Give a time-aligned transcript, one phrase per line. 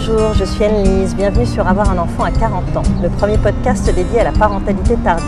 [0.00, 3.84] Bonjour, je suis Anne-Lise, bienvenue sur Avoir un enfant à 40 ans, le premier podcast
[3.84, 5.26] dédié à la parentalité tardive.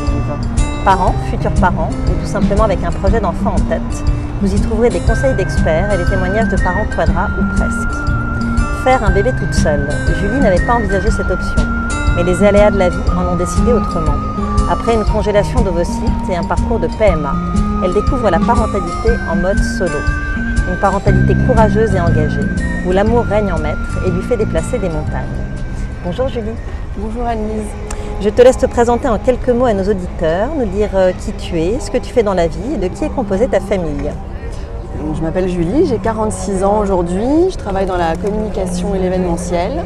[0.85, 4.05] Parents, futurs parents, ou tout simplement avec un projet d'enfant en tête,
[4.41, 7.91] vous y trouverez des conseils d'experts et des témoignages de parents quadra ou presque.
[8.85, 9.89] Faire un bébé toute seule,
[10.21, 11.65] Julie n'avait pas envisagé cette option,
[12.15, 14.15] mais les aléas de la vie en ont décidé autrement.
[14.71, 17.35] Après une congélation d'ovocytes et un parcours de PMA,
[17.83, 19.99] elle découvre la parentalité en mode solo.
[20.71, 22.47] Une parentalité courageuse et engagée,
[22.87, 25.27] où l'amour règne en maître et lui fait déplacer des montagnes.
[26.05, 26.55] Bonjour Julie.
[26.97, 27.69] Bonjour Anne-Lise.
[28.21, 31.33] Je te laisse te présenter en quelques mots à nos auditeurs, nous dire euh, qui
[31.33, 33.61] tu es, ce que tu fais dans la vie et de qui est composée ta
[33.61, 34.11] famille.
[35.15, 39.85] Je m'appelle Julie, j'ai 46 ans aujourd'hui, je travaille dans la communication et l'événementiel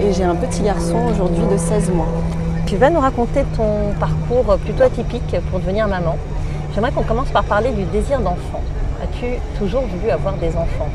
[0.00, 2.08] et j'ai un petit garçon aujourd'hui de 16 mois.
[2.66, 6.16] Tu vas nous raconter ton parcours plutôt atypique pour devenir maman.
[6.74, 8.62] J'aimerais qu'on commence par parler du désir d'enfant.
[9.02, 9.26] As-tu
[9.58, 10.88] toujours voulu avoir des enfants?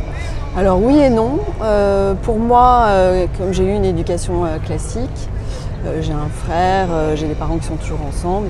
[0.57, 1.37] Alors oui et non.
[1.61, 5.29] Euh, pour moi, euh, comme j'ai eu une éducation euh, classique,
[6.01, 8.49] j'ai un frère, j'ai des parents qui sont toujours ensemble.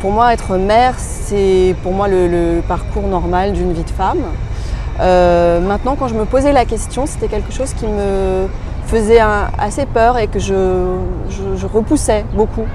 [0.00, 4.18] Pour moi, être mère, c'est pour moi le, parcours normal d'une vie de femme.
[4.98, 8.46] Maintenant, quand je me posais la question, c'était quelque chose qui me
[8.88, 9.20] faisait
[9.58, 12.66] assez peur et que je, repoussais beaucoup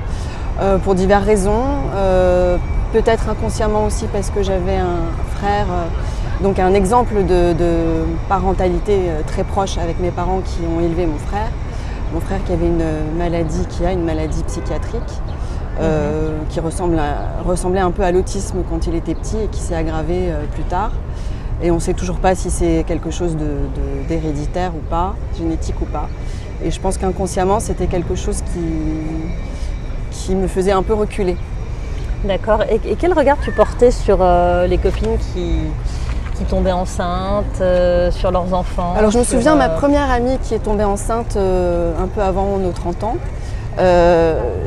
[0.84, 1.64] pour diverses raisons.
[2.92, 5.04] Peut-être inconsciemment aussi parce que j'avais un
[5.36, 5.68] frère,
[6.42, 7.76] donc un exemple de, de
[8.28, 11.50] parentalité euh, très proche avec mes parents qui ont élevé mon frère.
[12.14, 12.84] Mon frère qui avait une
[13.18, 15.02] maladie, qui a une maladie psychiatrique,
[15.82, 19.60] euh, qui ressemble à- ressemblait un peu à l'autisme quand il était petit et qui
[19.60, 20.92] s'est aggravé euh, plus tard.
[21.64, 25.16] Et on ne sait toujours pas si c'est quelque chose de- de- d'héréditaire ou pas,
[25.38, 26.08] génétique ou pas.
[26.64, 28.62] Et je pense qu'inconsciemment, c'était quelque chose qui,
[30.12, 31.36] qui me faisait un peu reculer.
[32.26, 32.64] D'accord.
[32.64, 35.50] Et, et quel regard tu portais sur euh, les copines qui,
[36.38, 40.38] qui tombaient enceintes, euh, sur leurs enfants Alors je me souviens, ma euh, première amie
[40.44, 43.18] qui est tombée enceinte euh, un peu avant nos 30 ans,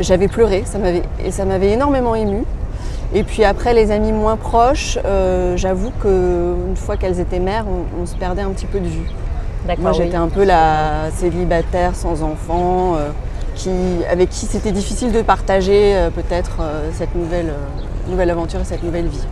[0.01, 2.45] j'avais pleuré ça m'avait- et ça m'avait énormément émue.
[3.15, 4.99] Et puis après, les amis moins proches,
[5.57, 9.09] j'avoue qu'une fois qu'elles étaient mères, on, on se perdait un petit peu de vue.
[9.67, 9.99] D'accord, Moi oui.
[10.05, 12.97] j'étais un peu la célibataire sans enfant,
[13.59, 13.71] qui,
[14.11, 18.65] avec qui c'était difficile de partager euh, peut-être euh, cette nouvelle, euh, nouvelle aventure et
[18.65, 19.25] cette nouvelle vie.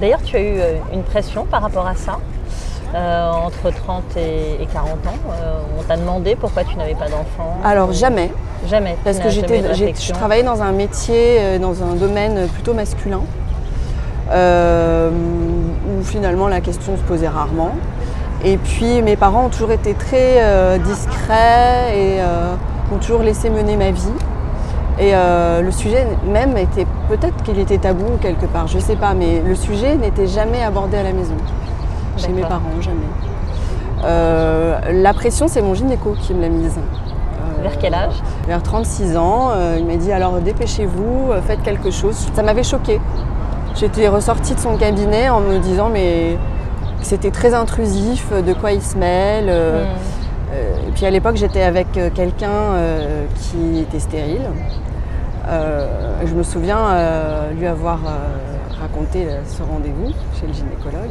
[0.00, 2.18] D'ailleurs, tu as eu euh, une pression par rapport à ça
[2.94, 4.96] euh, entre 30 et, et 40 ans.
[5.30, 8.32] Euh, on t'a demandé pourquoi tu n'avais pas d'enfant Alors jamais,
[8.68, 8.96] Jamais.
[9.04, 13.22] Parce que j'étais, je travaillais dans un métier, dans un domaine plutôt masculin,
[14.30, 17.72] euh, où finalement la question se posait rarement.
[18.44, 22.18] Et puis mes parents ont toujours été très discrets et
[22.92, 24.12] ont toujours laissé mener ma vie.
[25.00, 29.14] Et euh, le sujet même était, peut-être qu'il était tabou quelque part, je sais pas,
[29.14, 31.36] mais le sujet n'était jamais abordé à la maison,
[32.18, 32.98] chez mes parents, jamais.
[34.04, 36.76] Euh, la pression, c'est mon gynéco qui me l'a mise.
[36.76, 38.12] Euh, Vers quel âge?
[38.46, 42.28] Vers 36 ans, il m'a dit alors dépêchez-vous, faites quelque chose.
[42.34, 43.00] Ça m'avait choquée.
[43.76, 46.36] J'étais ressortie de son cabinet en me disant mais
[47.00, 49.46] c'était très intrusif, de quoi il se mêle.
[49.46, 50.88] Hmm.
[50.88, 52.74] et puis à l'époque j'étais avec quelqu'un
[53.36, 54.42] qui était stérile.
[55.50, 55.86] Euh,
[56.24, 61.10] je me souviens euh, lui avoir euh, raconté ce rendez-vous chez le gynécologue.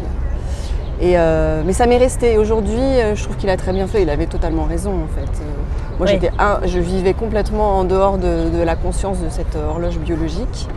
[1.02, 2.38] Et, euh, mais ça m'est resté.
[2.38, 2.80] Aujourd'hui,
[3.16, 4.02] je trouve qu'il a très bien fait.
[4.02, 5.22] Il avait totalement raison en fait.
[5.42, 6.12] Euh, moi, Oui.
[6.12, 10.68] j'étais un- je vivais complètement en dehors de, de la conscience de cette horloge biologique.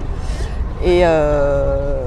[0.85, 2.01] Et, euh,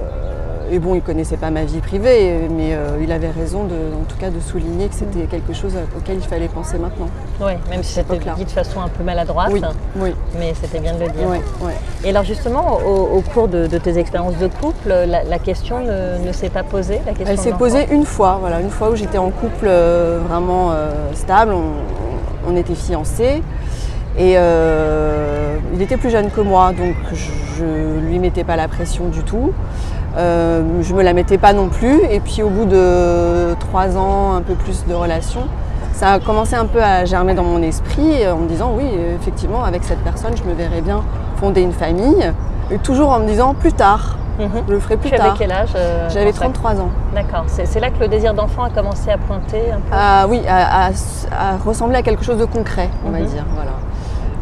[0.72, 4.04] et bon, il connaissait pas ma vie privée, mais euh, il avait raison, de, en
[4.08, 7.08] tout cas, de souligner que c'était quelque chose auquel il fallait penser maintenant.
[7.42, 9.62] Oui, même si c'était dit de façon un peu maladroite, Oui,
[9.98, 11.28] oui, mais c'était bien de le dire.
[11.30, 11.72] oui, oui.
[12.04, 15.80] Et alors justement, au, au cours de, de tes expériences de couple, la, la question
[15.80, 18.90] ne, ne s'est pas posée la question Elle s'est posée une fois, voilà, une fois
[18.90, 23.42] où j'étais en couple euh, vraiment euh, stable, on, on était fiancés.
[24.18, 26.96] Et euh, il était plus jeune que moi, donc
[27.58, 29.52] je ne lui mettais pas la pression du tout.
[30.18, 32.00] Euh, je me la mettais pas non plus.
[32.10, 35.42] Et puis au bout de trois ans, un peu plus de relation,
[35.94, 38.86] ça a commencé un peu à germer dans mon esprit euh, en me disant oui,
[39.20, 41.02] effectivement, avec cette personne, je me verrais bien
[41.38, 42.32] fonder une famille.
[42.72, 44.50] Et toujours en me disant plus tard, Mhm.
[44.68, 45.36] je le ferai plus Tu avais tard.
[45.38, 46.90] quel âge euh, J'avais quand ça- 33 ans.
[47.14, 47.46] D'accord.
[47.48, 49.94] C'est là que le désir d'enfant a commencé à pointer un peu.
[49.94, 53.26] Ah oui, à, à- à ressembler à quelque chose de concret, on va Mhm.
[53.28, 53.46] dire.
[53.54, 53.72] Voilà.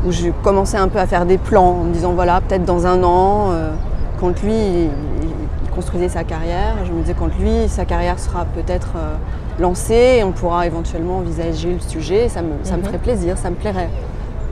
[0.08, 2.88] Où j'ai commencé un peu à faire des plans en me disant voilà, peut-être dans
[2.88, 3.70] un an, euh,
[4.20, 4.90] quand lui
[5.74, 9.16] construisait sa carrière, je me disais quand lui sa carrière sera peut-être euh,
[9.60, 12.30] lancée, on pourra éventuellement envisager le sujet.
[12.30, 12.86] Ça me, ça me Mhm.
[12.88, 13.90] ferait plaisir, ça me plairait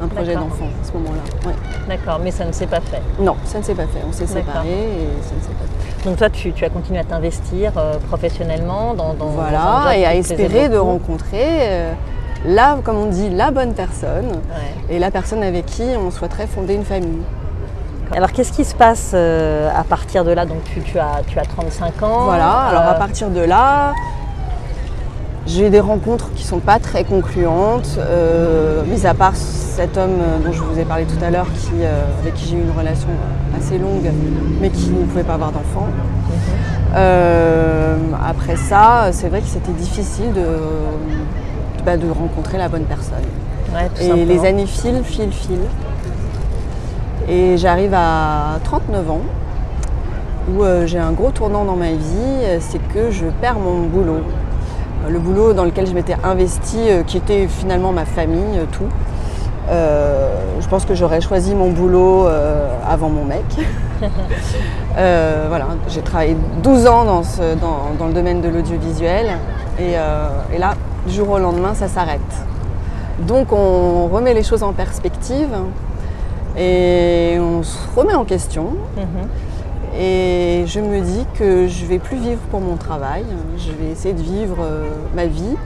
[0.04, 1.48] un projet d'enfant à ce moment-là.
[1.50, 1.56] Ouais.
[1.88, 3.02] D'accord, mais ça ne s'est pas fait.
[3.20, 4.00] Non, ça ne s'est pas fait.
[4.08, 6.06] On s'est séparés et ça ne s'est pas fait.
[6.10, 9.98] Donc toi, tu, tu as continué à t'investir euh, professionnellement dans, dans dans un Voilà,
[9.98, 11.94] et à espérer de rencontrer euh,
[12.48, 14.32] là, comme on dit, la bonne personne
[14.90, 17.22] et la personne avec qui on souhaiterait fonder une famille.
[18.16, 20.46] Alors qu'est-ce qui se passe euh, à partir de là?
[20.46, 22.26] Donc tu, as, tu as 35 ans.
[22.26, 23.94] Voilà, alors à partir de là,
[25.48, 30.18] j'ai des rencontres qui ne sont pas très concluantes, euh, mis à part cet homme
[30.44, 33.08] dont je vous ai parlé tout à l'heure, euh, avec qui j'ai eu une relation
[33.58, 34.12] assez longue,
[34.60, 35.88] mais qui ne pouvait pas avoir d'enfant.
[36.94, 38.16] Mhm.
[38.28, 40.46] après ça, c'est vrai que c'était difficile de,
[41.86, 43.24] bah, de rencontrer la bonne personne.
[44.02, 45.70] et les années filent, filent, filent.
[47.30, 49.22] Et j'arrive à 39 ans,
[50.50, 54.22] où euh, j'ai un gros tournant dans ma vie, c'est que je perds mon boulot.
[55.08, 58.90] Le boulot dans lequel je m'étais investie, euh, qui était finalement ma famille, euh, tout.
[60.60, 62.28] je pense que j'aurais choisi mon boulot
[62.88, 63.46] avant mon mec.
[64.96, 67.22] voilà, j'ai travaillé 12 ans dans,
[67.98, 69.28] dans, le domaine de l'audiovisuel
[69.80, 69.94] et,
[70.54, 70.74] et là,
[71.06, 72.20] du jour au lendemain, ça s'arrête.
[73.20, 75.56] Donc on remet les choses en perspective
[76.58, 78.76] et on se remet en question.
[78.98, 79.28] Mhm.
[80.00, 83.26] Et je me dis que je ne vais plus vivre pour mon travail,
[83.58, 85.58] je vais essayer de vivre euh, ma vie,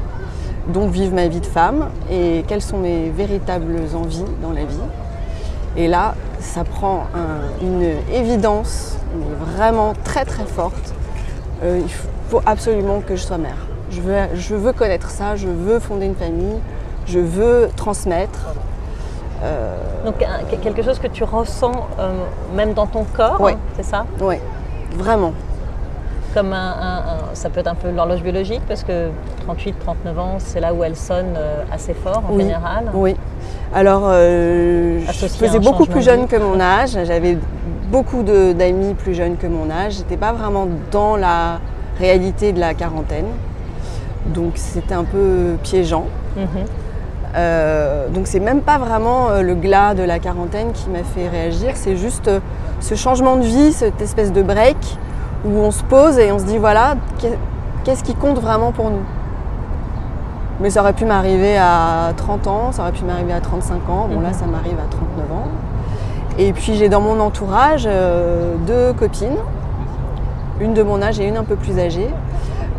[0.68, 4.80] donc vivre ma vie de femme et quelles sont mes véritables envies dans la vie?
[5.78, 7.06] Et là, ça prend
[7.62, 7.84] une
[8.14, 8.98] évidence,
[9.56, 10.94] vraiment très très forte.
[11.64, 11.92] Euh, il
[12.30, 13.68] faut absolument que je sois mère.
[13.92, 16.60] Je veux, je veux connaître ça, je veux fonder une famille,
[17.06, 18.54] je veux transmettre.
[19.46, 19.76] Euh,
[20.06, 20.16] Donc
[20.64, 22.14] quelque chose que tu ressens euh,
[22.56, 24.06] même dans ton corps, c'est ça?
[24.20, 24.36] Oui,
[24.96, 25.34] vraiment.
[26.34, 27.02] Comme un,
[27.34, 29.08] ça peut être un peu l'horloge biologique parce que
[29.48, 32.92] 38-39 ans, c'est là où elle sonne euh, assez fort en général.
[32.94, 33.16] Oui.
[33.74, 36.98] Alors, je faisais beaucoup plus jeune que mon âge.
[37.06, 37.38] J'avais
[37.90, 39.94] beaucoup d'amis plus jeunes que mon âge.
[39.94, 41.60] J'étais pas vraiment dans la
[42.00, 43.28] réalité de la quarantaine.
[44.26, 46.06] Donc c'était un peu piégeant.
[46.36, 46.66] Mhm.
[47.36, 51.28] Euh, donc c'est même pas vraiment euh, le glas de la quarantaine qui m'a fait
[51.28, 52.40] réagir, c'est juste euh,
[52.80, 54.78] ce changement de vie, cette espèce de break
[55.46, 56.96] où on se pose et on se dit voilà,
[57.84, 59.04] qu'est-ce qui compte vraiment pour nous?
[60.62, 64.08] Mais ça aurait pu m'arriver à 30 ans, ça aurait pu m'arriver à 35 ans,
[64.10, 64.34] bon là mhm.
[64.34, 65.48] ça m'arrive à 39 ans.
[66.38, 67.88] Et puis j'ai dans mon entourage
[68.66, 69.38] deux copines,
[70.62, 72.10] une de mon âge et une un peu plus âgée,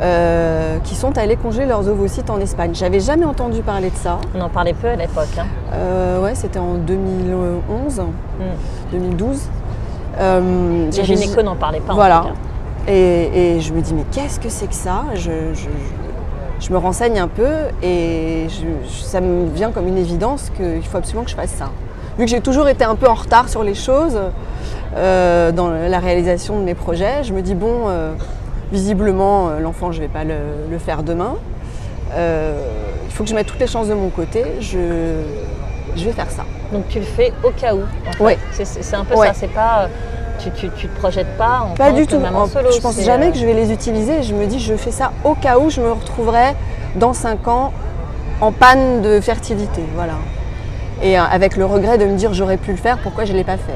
[0.03, 2.73] euh, qui sont allés congeler leurs ovocytes en Espagne.
[2.75, 4.19] J'avais jamais entendu parler de ça.
[4.35, 5.29] On en parlait peu à l'époque.
[5.39, 5.47] Hein.
[5.73, 8.03] Euh, ouais, c'était en 2011,
[8.93, 9.41] 2012.
[10.19, 11.95] Euh, Les gynécos n'en parlaient pas.
[11.95, 12.21] Voilà.
[12.21, 12.93] En tout cas.
[12.93, 15.05] Et, je me dis, mais qu'est-ce que c'est que ça?
[15.15, 15.31] Je,
[16.71, 17.49] me renseigne un peu
[17.83, 18.49] et
[18.91, 21.71] ça me vient comme une évidence qu'il faut absolument que je fasse ça.
[22.19, 24.19] Vu que j'ai toujours été un peu en retard sur les choses,
[24.95, 27.89] euh, dans la réalisation de mes projets, je me dis, bon
[28.73, 31.37] Visiblement, euh, l'enfant, je ne vais pas le, faire demain.
[32.15, 32.59] Euh,
[33.07, 34.45] il faut que je mette toutes les chances de mon côté.
[34.61, 35.23] Je,
[35.97, 36.45] vais faire ça.
[36.73, 37.83] Donc tu le fais au cas où.
[38.21, 38.35] Oui.
[38.53, 39.33] C'est un peu ça.
[39.35, 39.89] C'est pas.
[40.39, 42.19] Tu, ne te projettes pas en Pas du tout.
[42.19, 44.23] Maman solo, je pense jamais euh, que je vais les utiliser.
[44.23, 46.55] Je me dis, je fais ça au cas où je me retrouverai
[46.97, 47.73] dans 5 ans
[48.41, 49.83] en panne de fertilité.
[49.95, 50.15] Voilà.
[51.03, 53.45] Et avec le regret de me dire, j'aurais pu le faire, pourquoi je ne l'ai
[53.45, 53.73] pas fait?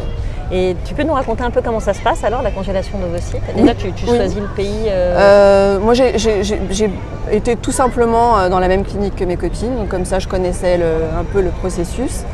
[0.52, 3.40] Et tu peux nous raconter un peu comment ça se passe alors, la congélation d'ovocytes
[3.54, 6.90] Déjà, tu, choisis le pays euh, euh, Moi, j'ai
[7.30, 10.26] été tout simplement euh, dans la même clinique que mes copines, donc comme ça, je
[10.26, 10.80] connaissais
[11.18, 12.24] un peu le processus.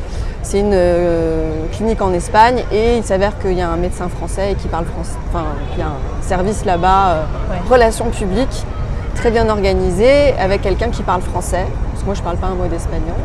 [0.43, 0.79] C'est une
[1.73, 5.19] clinique en Espagne et il s'avère qu'il y a un médecin français qui parle français,
[5.29, 5.45] enfin,
[5.75, 7.27] il y a un service là-bas,
[7.69, 8.65] relations publiques,
[9.17, 12.47] très bien organisé, avec quelqu'un qui parle français, parce que moi, je ne parle pas
[12.47, 13.17] un mot d'espagnol.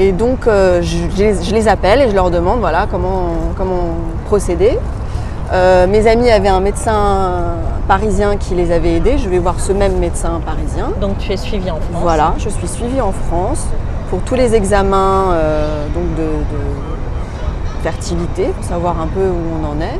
[0.00, 4.78] Et donc, euh, je, les appelle et je leur demande voilà, comment, comment procéder.
[5.52, 7.56] Euh, mes amis avaient un médecin
[7.88, 9.18] parisien qui les avait aidés.
[9.18, 10.92] Je vais voir ce même médecin parisien.
[11.00, 13.66] Donc, tu es suivie en France Voilà, je suis suivie en France
[14.08, 16.28] pour tous les examens euh, donc de,
[17.82, 19.98] fertilité, pour savoir un peu où on en est.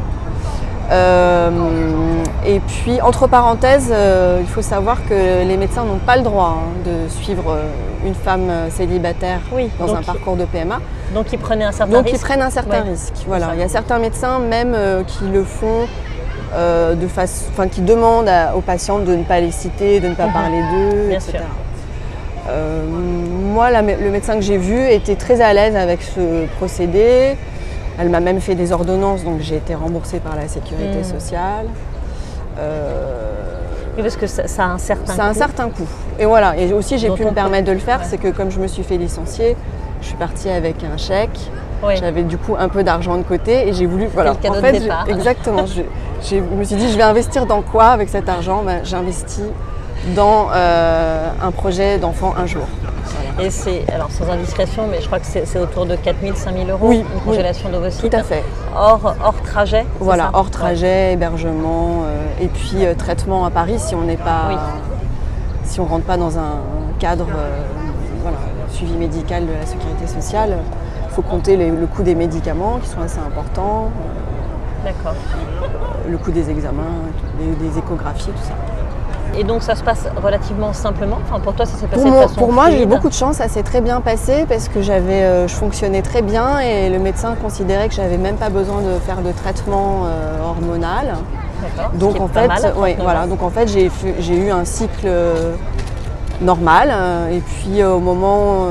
[0.90, 3.92] et puis, entre parenthèses,
[4.40, 7.56] il faut savoir que les médecins n'ont pas le droit hein, de suivre
[8.04, 9.40] une femme euh, célibataire
[9.78, 10.80] dans un parcours de PMA.
[11.14, 12.16] Donc ils prenaient un certain donc, risque.
[12.16, 13.14] ils prennent un certain risque.
[13.26, 13.50] Voilà.
[13.54, 15.86] Il y a certains médecins même euh, qui le font
[16.54, 20.14] euh, de face, enfin qui demandent aux patientes de ne pas les citer, de ne
[20.14, 20.32] pas mhm.
[20.32, 21.38] parler d'eux, etc.
[23.52, 27.36] moi, le médecin que j'ai vu était très à l'aise avec ce procédé.
[27.98, 31.04] Elle m'a même fait des ordonnances, donc j'ai été remboursée par la sécurité mhm.
[31.04, 31.66] sociale
[34.02, 35.20] parce que ça, a un certain coût.
[35.20, 35.88] un certain coût.
[36.18, 36.56] Et voilà.
[36.56, 38.82] Et aussi, j'ai pu me permettre de le faire, c'est que comme je me suis
[38.82, 39.56] fait licencier,
[40.00, 41.38] je suis partie avec un chèque.
[42.00, 44.08] J'avais du coup un peu d'argent de côté et j'ai voulu.
[44.12, 44.34] Voilà.
[44.42, 45.64] Le en fait, exactement.
[46.22, 48.62] je, me suis dit, je vais investir dans quoi avec cet argent?
[48.64, 49.44] Ben, J'investis
[50.16, 52.66] dans euh, un projet d'enfant un jour.
[53.40, 56.88] Et c'est, alors sans indiscrétion, mais je crois que c'est autour de 4000, 5000 euros,
[56.88, 58.10] Oui, une oui, congélation d'ovocytes.
[58.10, 58.42] Tout à fait.
[58.76, 60.50] Hors, hors trajet Voilà, hors Ouais.
[60.50, 64.56] trajet, hébergement, euh, et puis euh, traitement à Paris si on n'est pas, Oui.
[65.64, 66.56] si on rentre pas dans un
[66.98, 67.60] cadre, euh,
[68.22, 68.38] voilà,
[68.72, 70.56] suivi médical de la sécurité sociale.
[71.08, 73.90] Il faut compter les- le coût des médicaments qui sont assez importants,
[74.84, 75.14] D'accord.
[76.08, 76.82] le coût des examens,
[77.38, 78.54] des, des échographies, tout ça.
[79.38, 81.18] Et donc ça se passe relativement simplement.
[81.24, 83.14] Enfin, pour toi, ça s'est passé Pour, de façon pour moi, j'ai eu beaucoup de
[83.14, 86.90] chance, ça s'est très bien passé parce que j'avais, euh, je fonctionnais très bien et
[86.90, 91.14] le médecin considérait que j'avais même pas besoin de faire de traitement euh, hormonal.
[91.94, 95.54] Donc en fait, mal, ouais, 39 voilà, donc en fait j'ai eu un cycle euh,
[96.40, 96.92] normal
[97.32, 98.66] et puis euh, au moment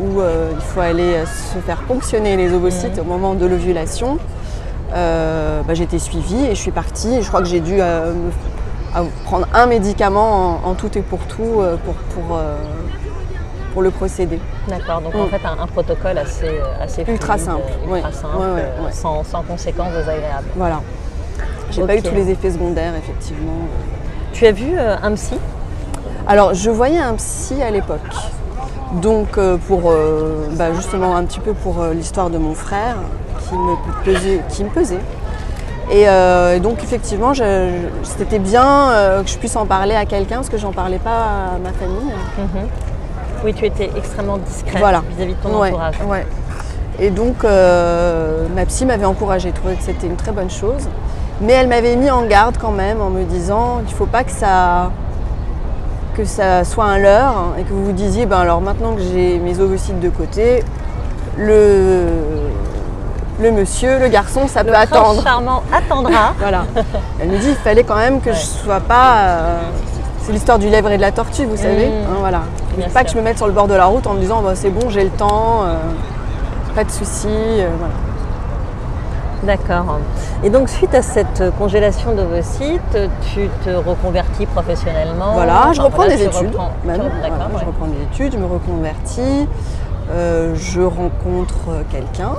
[0.00, 1.14] où il faut aller
[1.54, 3.00] se faire ponctionner les ovocytes Mhm.
[3.00, 4.18] au moment de l'ovulation,
[4.94, 7.14] euh, bah, été suivie et je suis partie.
[7.16, 8.30] Et je crois que j'ai dû euh, me-
[8.94, 12.56] à prendre un médicament en, en tout et pour tout euh, pour, pour, euh,
[13.72, 14.38] pour le procédé.
[14.68, 15.30] D'accord, donc en Mm.
[15.30, 18.62] fait un, un protocole assez, assez Ultra fluide, simple, euh, ultra simple.
[18.92, 20.48] Sans, sans conséquences désagréables.
[20.56, 20.80] Voilà.
[21.70, 23.66] J'ai pas eu tous les effets secondaires effectivement.
[24.32, 25.38] Tu as vu euh, un psy?
[26.26, 28.00] Alors, je voyais un psy à l'époque.
[29.00, 29.90] Donc, pour
[30.52, 32.96] bah, justement un petit peu pour l'histoire de mon frère
[33.48, 34.40] qui me pesait.
[34.50, 35.00] Qui me pesait.
[35.92, 37.32] Et euh, donc, effectivement,
[38.02, 41.10] c'était bien euh, que je puisse en parler à quelqu'un parce que j'en parlais pas
[41.54, 42.12] à ma famille.
[43.44, 45.02] Oui, tu étais extrêmement discrète Voilà.
[45.14, 45.96] vis-à-vis de ton Ouais, entourage.
[46.08, 46.26] ouais.
[46.98, 50.88] Et donc, euh, ma psy m'avait encouragée, trouvait que c'était une très bonne chose.
[51.42, 54.24] Mais elle m'avait mis en garde quand même en me disant qu'il ne faut pas
[54.24, 54.90] que ça,
[56.14, 59.02] que ça soit un leurre hein, et que vous vous disiez, ben alors maintenant que
[59.02, 60.62] j'ai mes ovocytes de côté,
[61.36, 62.04] le,
[63.40, 65.22] le monsieur, le garçon, ça Le peut attendre.
[65.22, 66.32] charmant attendra.
[66.38, 66.64] Voilà.
[67.20, 68.34] Elle me dit il fallait quand même que Ouais.
[68.36, 69.14] je sois pas.
[69.20, 69.60] euh,
[70.20, 71.88] c'est l'histoire du lèvre et de la tortue, vous savez.
[71.88, 71.92] Mmh.
[72.10, 72.42] hein, voilà.
[72.76, 73.04] Bien pas sûr.
[73.06, 74.70] que je me mette sur le bord de la route en me disant Bah, c'est
[74.70, 75.74] bon, j'ai le temps, euh,
[76.76, 77.26] pas de soucis.
[77.28, 77.94] euh, voilà.
[79.42, 79.98] D'accord.
[80.44, 82.96] Et donc suite à cette congélation d'ovocytes,
[83.34, 86.48] tu te reconvertis professionnellement Voilà, je reprends voilà, des tu études.
[86.50, 86.96] reprends- même.
[87.00, 89.48] Voilà, Je reprends des études, je me reconvertis,
[90.14, 92.30] je rencontre quelqu'un.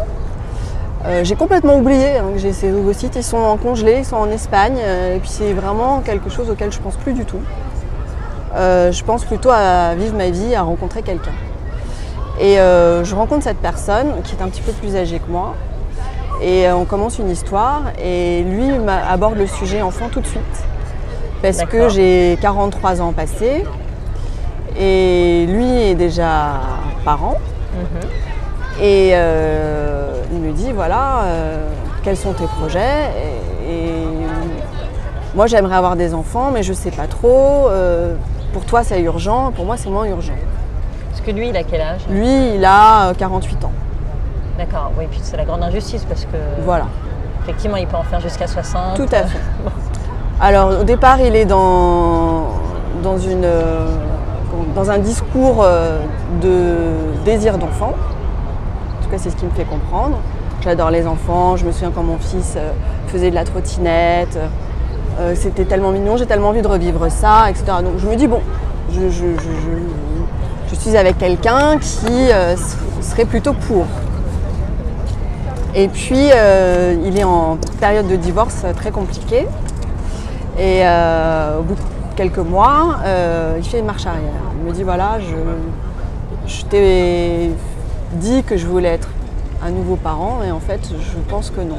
[1.06, 4.16] Euh, j'ai complètement oublié hein, que j'ai ces ovocytes, ils sont en congelé, ils sont
[4.16, 7.42] en Espagne, euh, et puis c'est vraiment quelque chose auquel je pense plus du tout.
[8.56, 11.34] Euh, je pense plutôt à vivre ma vie, à rencontrer quelqu'un.
[12.40, 15.54] Et je rencontre cette personne qui est un petit peu plus âgée que moi,
[16.42, 18.70] et on commence une histoire, et lui
[19.08, 20.42] aborde le sujet enfant tout de suite,
[21.44, 23.66] parce que j'ai 43 ans passés,
[24.80, 26.62] et lui est déjà
[27.06, 27.38] parent.
[27.76, 28.10] Mhm.
[28.82, 31.68] Et euh, il me dit voilà, euh,
[32.04, 33.12] quels sont tes projets?
[33.68, 34.08] Et, et
[35.36, 37.68] moi j'aimerais avoir des enfants, mais je ne sais pas trop.
[37.70, 38.16] euh,
[38.52, 40.34] pour toi c'est urgent, pour moi c'est moins urgent.
[41.10, 42.02] Parce que lui, il a quel âge?
[42.10, 43.72] Lui il a euh, 48 ans.
[44.58, 46.86] D'accord, oui, puis c'est la grande injustice parce que Voilà,
[47.44, 48.96] effectivement, il peut en faire jusqu'à 60.
[48.96, 49.40] tout à fait.
[50.42, 52.48] Alors au départ il est dans,
[53.04, 53.48] dans, une,
[54.76, 55.64] dans un discours
[56.42, 56.66] de
[57.24, 57.94] désir d'enfant.
[59.18, 60.18] C'est ce qui me fait comprendre.
[60.62, 62.72] J'adore les enfants, je me souviens quand mon fils euh,
[63.08, 64.40] faisait de la trottinette.
[65.20, 67.66] Euh, C'était tellement mignon, j'ai tellement envie de revivre ça, etc.
[67.84, 68.42] Donc je me dis, bon,
[68.92, 72.56] je, suis avec quelqu'un qui euh,
[73.02, 73.86] serait plutôt pour.
[75.76, 79.48] Et puis, euh, il est en période de divorce euh, très compliquée.
[80.58, 81.80] Et euh, au bout de
[82.16, 84.42] quelques mois, euh, il fait une marche arrière.
[84.60, 87.52] Il me dit, voilà, je, je t'ai
[88.14, 89.10] dit que je voulais être
[89.66, 91.78] un nouveau parent et en fait, je pense que non.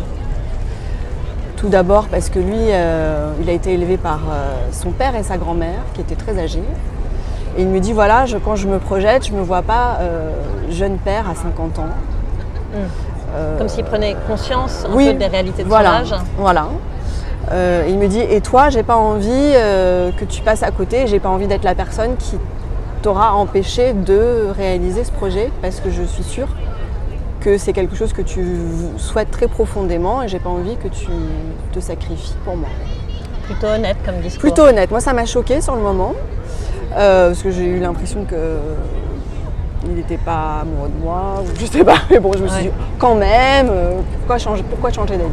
[1.56, 5.22] Tout d'abord parce que lui, euh, il a été élevé par euh, son père et
[5.22, 6.62] sa grand-mère qui étaient très âgés.
[7.56, 9.98] Et il me dit voilà, je- quand je me projette, je ne me vois pas
[10.00, 10.30] euh,
[10.70, 11.86] jeune père à 50 ans.
[13.36, 16.20] Euh, Comme s'il prenait conscience un oui, peu des réalités de voilà, son âge.
[16.38, 16.66] Voilà.
[17.88, 19.52] Il me dit et toi, j'ai pas envie
[20.18, 22.36] que tu passes à côté, j'ai pas envie d'être la personne qui
[23.04, 26.48] t'aura empêché de réaliser ce projet parce que je suis sûre
[27.40, 28.42] que c'est quelque chose que tu
[28.96, 31.08] souhaites très profondément et j'ai pas envie que tu
[31.72, 32.70] te sacrifies pour moi.
[33.42, 34.40] Plutôt honnête comme discours.
[34.40, 34.90] Plutôt honnête.
[34.90, 36.14] Moi, ça m'a choqué sur le moment
[36.96, 38.36] euh, parce que j'ai eu l'impression que
[39.86, 41.98] il n'était pas amoureux de moi, ou je sais pas.
[42.10, 42.62] Mais bon, je me suis Ouais.
[42.70, 45.30] dit quand même, euh, pourquoi changer, pourquoi changer d'avis?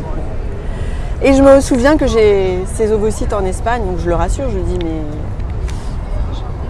[1.23, 4.57] Et je me souviens que j'ai ces ovocytes en Espagne, donc je le rassure, je
[4.57, 4.99] lui dis mais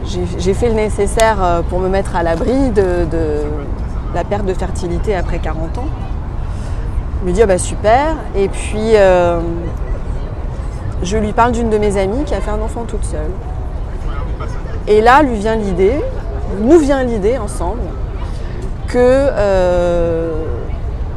[0.05, 3.41] j'ai- fait le nécessaire euh, pour me mettre à l'abri de, de
[4.13, 5.85] la perte de fertilité après 40 ans.
[7.23, 8.15] Il me dit ah bah super.
[8.35, 9.39] Et puis euh,
[11.03, 13.31] je lui parle d'une de mes amies qui a fait un enfant toute seule.
[14.87, 15.99] Et là lui vient l'idée
[16.59, 17.79] nous vient l'idée ensemble
[18.87, 20.33] que euh,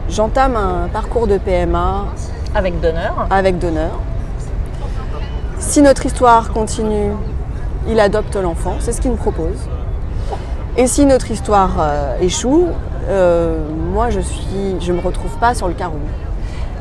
[0.08, 2.04] j'entame un parcours de PMA
[2.54, 3.26] Avec donneur.
[3.30, 3.90] avec donneur.
[5.58, 7.10] Si notre histoire continue,
[7.88, 9.68] il adopte l'enfant, c'est ce qu'il me propose.
[10.76, 12.68] Et si notre histoire euh, échoue,
[13.08, 13.58] euh,
[13.92, 16.00] moi je suis, je me retrouve pas sur le carreau.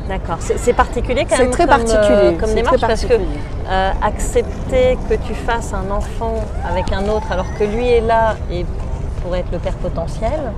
[0.08, 0.36] D'accord.
[0.40, 3.14] C'est c'est particulier quand C'est même très comme, particulier, euh, comme c'est démarche parce que
[3.14, 8.36] euh, accepter que tu fasses un enfant avec un autre alors que lui est là
[8.50, 8.66] et
[9.22, 10.52] pourrait être le père potentiel.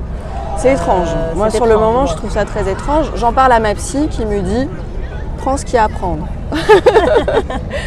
[0.56, 1.08] C'est étrange.
[1.14, 2.08] Euh, Moi c'est sur le moment ouais.
[2.08, 3.12] je trouve ça très étrange.
[3.14, 4.68] J'en parle à ma psy qui me dit
[5.38, 6.26] prends ce qu'il y a à prendre.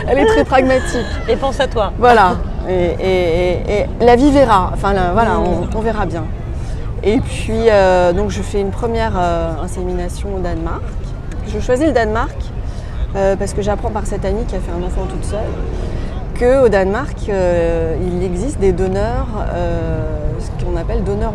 [0.07, 1.07] Elle est très pragmatique.
[1.27, 1.91] Et pense à toi.
[1.97, 2.35] Voilà.
[2.67, 3.51] Et, et-
[3.81, 4.71] et- et la vie verra.
[4.73, 5.43] Enfin la- voilà, Mm.
[5.73, 6.25] on, on verra bien.
[7.03, 10.81] Et puis euh, donc je fais une première euh, insémination au Danemark.
[11.47, 12.35] Je choisis le Danemark
[13.15, 15.39] euh, parce que j'apprends par cette amie qui a fait un enfant toute seule
[16.35, 19.27] que au Danemark il existe des donneurs,
[20.39, 21.33] ce qu'on appelle donneurs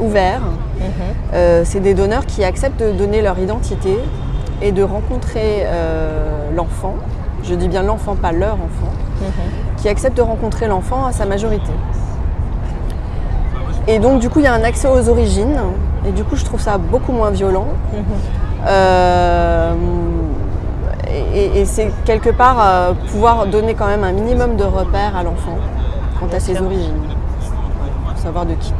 [0.00, 0.40] ouverts.
[0.78, 0.86] Mhm.
[1.34, 3.98] Euh, c'est des donneurs qui acceptent de donner leur identité
[4.62, 5.66] et de rencontrer
[6.54, 6.94] l'enfant.
[7.44, 9.76] Je dis bien l'enfant, pas leur enfant Mhm.
[9.76, 11.72] qui accepte de rencontrer l'enfant à sa majorité.
[13.88, 15.58] Et donc du coup il y a un accès aux origines
[16.06, 17.68] et du coup je trouve ça beaucoup moins violent.
[17.92, 18.04] Mhm.
[18.66, 19.74] Euh,
[21.34, 25.56] et c'est quelque part euh, pouvoir donner quand même un minimum de repères à l'enfant
[26.18, 27.02] quant à ses origines.
[28.16, 28.72] Savoir de qui,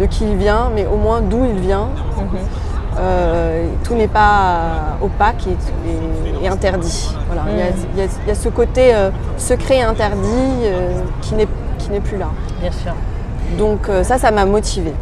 [0.00, 1.88] de qui il vient, mais au moins d'où il vient.
[2.16, 2.38] Mhm.
[2.98, 7.14] Euh, tout n'est pas opaque et, et- et interdit.
[7.26, 7.42] Voilà.
[7.50, 10.92] Il, y a, il y a- il y a ce côté euh, secret interdit euh,
[11.20, 12.28] qui n'est plus là.
[12.60, 12.92] Bien sûr.
[13.58, 14.94] Donc euh, ça, ça m'a motivée.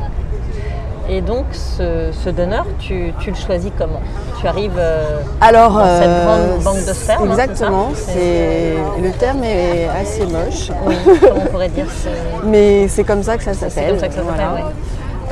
[1.08, 4.00] Et donc ce, ce donneur, tu, tu le choisis comment?
[4.40, 7.88] Tu arrives euh, Alors, Dans cette grande banque de sperme, hein, exactement.
[7.94, 11.86] c'est le terme est assez moche, oui, comment on pourrait dire
[12.44, 13.70] mais c'est comme ça que ça s'appelle.
[13.74, 14.64] C'est comme ça que ça s'appelle, Voilà.
[14.66, 14.72] ouais.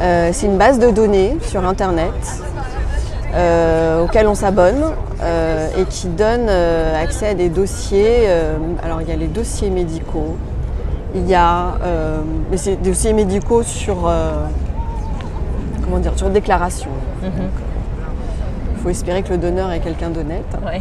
[0.03, 2.13] Euh, c'est une base de données sur Internet
[3.35, 4.83] euh, auquel on s'abonne
[5.23, 8.25] euh, et qui donne euh, accès à des dossiers.
[8.27, 10.37] euh, alors il y a les dossiers médicaux,
[11.15, 11.75] il y a
[12.51, 14.11] mais c'est des dossiers médicaux sur
[15.85, 16.91] comment dire sur déclaration.
[17.23, 17.49] Mhm.
[18.77, 20.57] Il faut espérer que le donneur est quelqu'un d'honnête.
[20.65, 20.81] Ouais.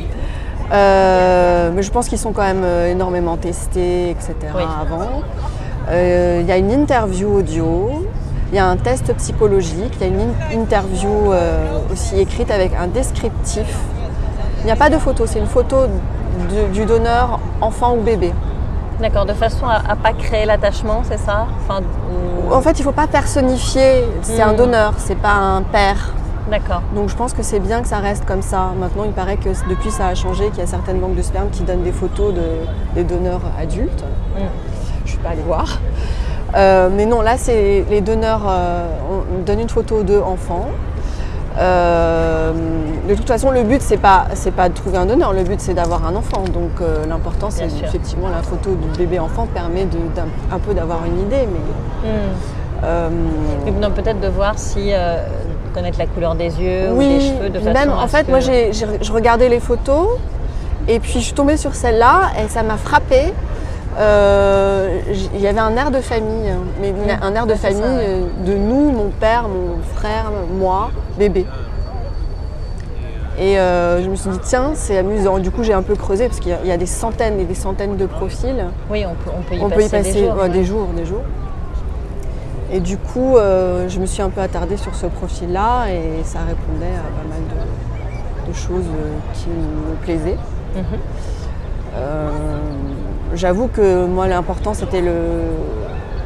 [0.72, 4.34] Mais je pense qu'ils sont quand même énormément testés, etc.
[4.56, 4.64] Oui.
[4.82, 5.22] avant.
[5.92, 8.06] Il y a une interview audio,
[8.52, 12.50] il y a un test psychologique, il y a une in- interview euh, aussi écrite
[12.52, 13.68] avec un descriptif.
[14.62, 15.76] Il n'y a pas de photo, c'est une photo
[16.74, 18.34] du donneur enfant ou bébé.
[19.00, 21.48] D'accord, de façon à, à pas créer l'attachement, c'est ça?
[21.62, 21.82] Enfin,
[22.52, 24.58] En fait, il ne faut pas personnifier, c'est un Mm.
[24.58, 26.14] donneur, c'est pas un père.
[26.50, 26.82] D'accord.
[26.96, 28.72] Donc je pense que c'est bien que ça reste comme ça.
[28.80, 31.50] Maintenant, il paraît que depuis ça a changé, qu'il y a certaines banques de sperme
[31.52, 32.42] qui donnent des photos de,
[32.96, 34.04] des donneurs adultes.
[34.36, 34.42] Mm.
[35.06, 35.78] Je suis pas allée voir.
[36.56, 38.42] Euh, mais non, là, c'est les donneurs.
[38.50, 40.68] euh, on donne une photo d'eux enfants.
[41.60, 42.52] Euh,
[43.08, 45.34] de toute façon, le but c'est pas c'est pas de trouver un donneur.
[45.34, 46.44] Le but c'est d'avoir un enfant.
[46.54, 49.98] Donc euh, l'important c'est effectivement la photo du bébé enfant permet de,
[50.52, 51.48] un peu d'avoir une idée.
[51.52, 51.60] Mais
[52.02, 52.86] Mm.
[52.86, 53.10] euh,
[53.82, 54.92] non, peut-être de voir si
[55.74, 58.30] connaître la couleur des yeux ou des oui, cheveux de façon même en fait, que-
[58.32, 60.08] moi j'ai- je regardais les photos
[60.88, 63.34] et puis je suis tombée sur celle-là et ça m'a frappée.
[63.98, 65.00] Euh,
[65.34, 68.22] Il y avait un air de famille, hein, mais un air de famille ça, euh,
[68.46, 71.46] de nous, mon père, mon frère, moi, bébé.
[73.40, 75.40] Et euh, je me suis dit, tiens, c'est amusant.
[75.40, 77.40] Du coup, j'ai un peu creusé parce qu'il y a- il y, a des centaines
[77.40, 78.66] et des centaines de profils.
[78.92, 80.36] Oui, on peut, on peut y On passer, peut y passer des jours.
[80.36, 80.50] ouais, ouais.
[80.50, 81.22] des jours, des jours.
[82.72, 86.40] Et du coup, euh, je me suis un peu attardée sur ce profil-là et ça
[86.40, 90.38] répondait à pas mal de, de choses euh, qui me plaisaient.
[90.76, 90.84] Mhm.
[91.96, 92.30] Euh,
[93.34, 95.14] J'avoue que moi, l'important, c'était le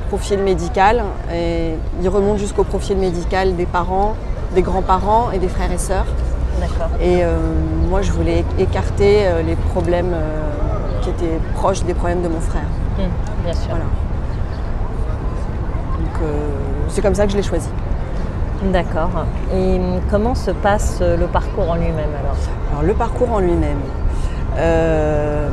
[0.09, 1.03] profil médical.
[1.33, 4.15] Et il remonte jusqu'au profil médical des parents,
[4.55, 6.05] des grands-parents et des frères et sœurs.
[6.59, 6.89] D'accord.
[7.01, 7.37] Et euh,
[7.89, 12.39] moi, je voulais écarter euh, les problèmes euh, qui étaient proches des problèmes de mon
[12.39, 12.67] frère.
[12.97, 13.69] Mm, Bien sûr.
[13.69, 13.85] Voilà.
[15.99, 16.47] Donc euh,
[16.89, 17.69] c'est comme ça que je l'ai choisi.
[18.71, 19.09] D'accord.
[19.53, 19.77] Et
[20.09, 22.35] comment se passe le parcours en lui-même alors?
[22.71, 23.79] Alors le parcours en lui-même.
[24.57, 25.49] Euh,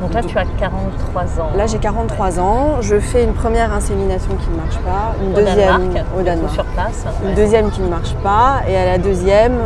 [0.00, 1.50] Donc là, tu as 43 ans.
[1.56, 5.36] là j'ai 43 ans, je fais une première insémination qui ne marche pas, une au
[5.36, 5.56] deuxième
[5.88, 7.04] Danemark, au Danemark, sur place.
[7.26, 9.58] une deuxième qui ne marche pas, et à la deuxième,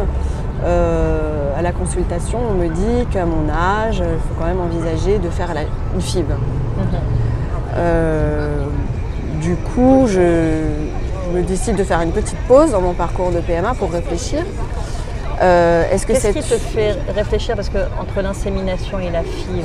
[0.64, 5.18] euh, à la consultation, on me dit qu'à mon âge, il faut quand même envisager
[5.18, 5.62] de faire la-
[5.94, 6.24] une FIV.
[6.28, 6.98] Mhm.
[7.76, 8.64] Euh,
[9.40, 10.20] du coup, je
[11.32, 14.40] me décide de faire une petite pause dans mon parcours de PMA pour réfléchir.
[15.40, 19.22] Euh, Est-ce que Qu'est-ce cette qui te fait réfléchir Parce que entre l'insémination et la
[19.22, 19.64] FIV,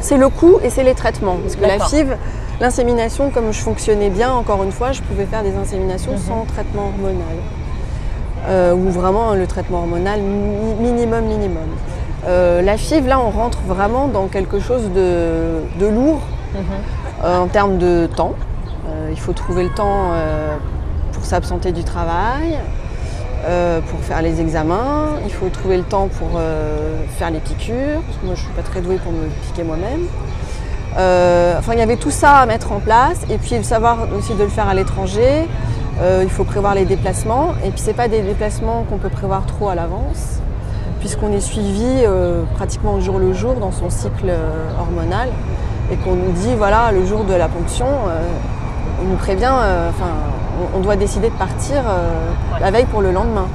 [0.00, 1.36] C'est le coût et c'est les traitements.
[1.42, 1.78] Parce que la.
[1.78, 2.16] FIV,
[2.60, 6.18] L'insémination, comme je fonctionnais bien, encore une fois, je pouvais faire des inséminations Mhm.
[6.18, 7.36] sans traitement hormonal.
[8.48, 11.66] Euh, ou vraiment le traitement hormonal mi- minimum, minimum.
[12.28, 16.20] Euh, la FIV, là, on rentre vraiment dans quelque chose de, de lourd
[16.54, 17.28] Mhm.
[17.42, 18.34] en termes de temps.
[19.10, 20.12] Il faut trouver le temps
[21.12, 22.58] pour s'absenter du travail,
[23.46, 25.08] euh, pour faire les examens.
[25.24, 28.00] Il faut trouver le temps pour euh, faire les piqûres.
[28.06, 30.06] Parce que moi, je suis pas très douée pour me piquer moi-même.
[30.96, 33.20] Euh, enfin, il y avait tout ça à mettre en place.
[33.28, 35.46] Et puis, le savoir aussi de le faire à l'étranger.
[36.22, 37.54] Il faut prévoir les déplacements.
[37.64, 40.40] Et puis, c'est pas des déplacements qu'on peut prévoir trop à l'avance,
[40.98, 42.04] puisqu'on est suivi
[42.56, 44.34] pratiquement au jour le jour dans son cycle
[44.80, 45.28] hormonal
[45.92, 47.86] et qu'on nous dit voilà le jour de la ponction,
[49.00, 49.52] on nous prévient,
[49.88, 50.10] enfin
[50.74, 52.08] on, on doit décider de partir euh,
[52.54, 52.60] Ouais.
[52.60, 53.46] la veille pour le lendemain.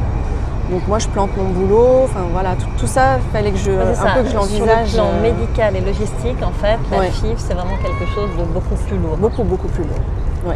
[0.71, 3.81] Donc moi je plante mon boulot, enfin voilà tout, tout ça fallait que je Ouais,
[3.81, 4.09] un ça.
[4.15, 7.09] peu que je Sur l'envisage le plan euh, médical et logistique, en fait, la Ouais.
[7.09, 9.17] FIV, c'est vraiment quelque chose de beaucoup plus lourd.
[9.17, 10.53] beaucoup beaucoup plus lourd.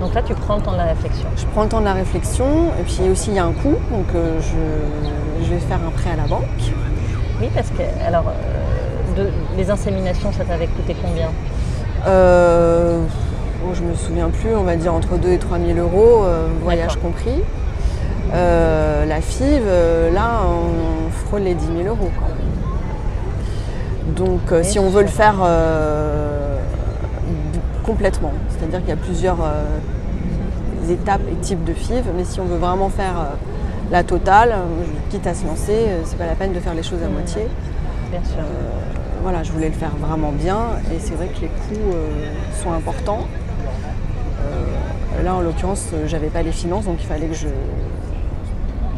[0.00, 1.26] Donc là, tu prends le temps de la réflexion.
[1.36, 2.46] Je prends le temps de la réflexion
[2.80, 5.90] et puis aussi il y a un coût donc euh, je, je vais faire un
[5.90, 6.44] prêt à la banque.
[7.40, 11.28] Oui, parce que, alors, euh, de- les inséminations, ça t'avait coûté combien?
[13.62, 16.46] Bon, je me souviens plus, on va dire entre 2 et 3 000 euros, euh,
[16.62, 17.42] voyage compris.
[18.32, 22.10] Euh, la FIV, euh, là, on frôle les 10 000 euros.
[22.18, 22.28] quoi.
[24.14, 25.36] Donc, euh, si on veut le faire
[27.84, 29.38] complètement, c'est-à-dire qu'il y a plusieurs
[30.88, 33.14] étapes et types de FIV, mais si on veut vraiment faire
[33.90, 34.54] la totale,
[35.10, 37.12] quitte à se lancer, c'est pas la peine de faire les choses à Mhm.
[37.14, 37.46] moitié.
[38.10, 38.42] Bien sûr.
[39.22, 40.58] Voilà, je voulais le faire vraiment bien
[40.94, 41.94] et c'est vrai que les coûts
[42.62, 43.26] sont importants.
[45.18, 47.48] Euh, là, en l'occurrence, euh, j'avais pas les finances, donc il fallait que je,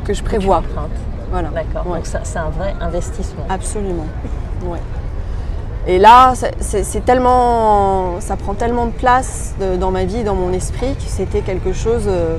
[0.05, 0.63] que je prévoie.
[1.31, 1.49] Voilà.
[1.49, 1.87] D'accord.
[1.91, 1.99] Ouais.
[1.99, 3.45] Donc ça, c'est un vrai investissement.
[3.49, 4.07] Absolument.
[4.67, 4.79] Ouais.
[5.87, 10.53] Et là, c'est- tellement, ça prend tellement de place de- dans ma vie, dans mon
[10.53, 12.37] esprit, que c'était quelque chose euh,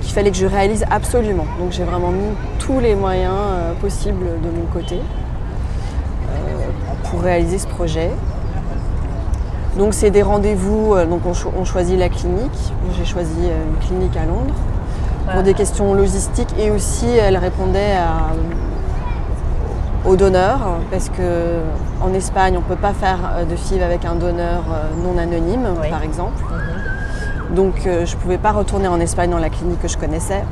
[0.00, 1.44] qu'il fallait que je réalise absolument.
[1.58, 4.96] Donc j'ai vraiment mis tous les moyens euh, possibles de mon côté
[6.30, 6.66] euh,
[7.10, 8.10] pour réaliser ce projet.
[9.76, 12.72] Donc c'est des rendez-vous, euh, donc on, cho- on choisit la clinique.
[12.96, 14.54] J'ai choisi euh, une clinique à Londres
[15.32, 18.32] pour des questions logistiques et aussi elle répondait à,
[20.08, 20.60] aux donneurs
[20.90, 21.58] parce que
[22.00, 25.18] en Espagne on ne peut pas faire euh, de FIV avec un donneur euh, non
[25.20, 25.90] anonyme Oui.
[25.90, 26.40] par exemple.
[27.50, 27.54] Mhm.
[27.56, 30.42] Donc euh, je ne pouvais pas retourner en Espagne dans la clinique que je connaissais.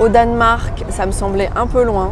[0.00, 2.10] Au Danemark, ça me semblait un peu loin.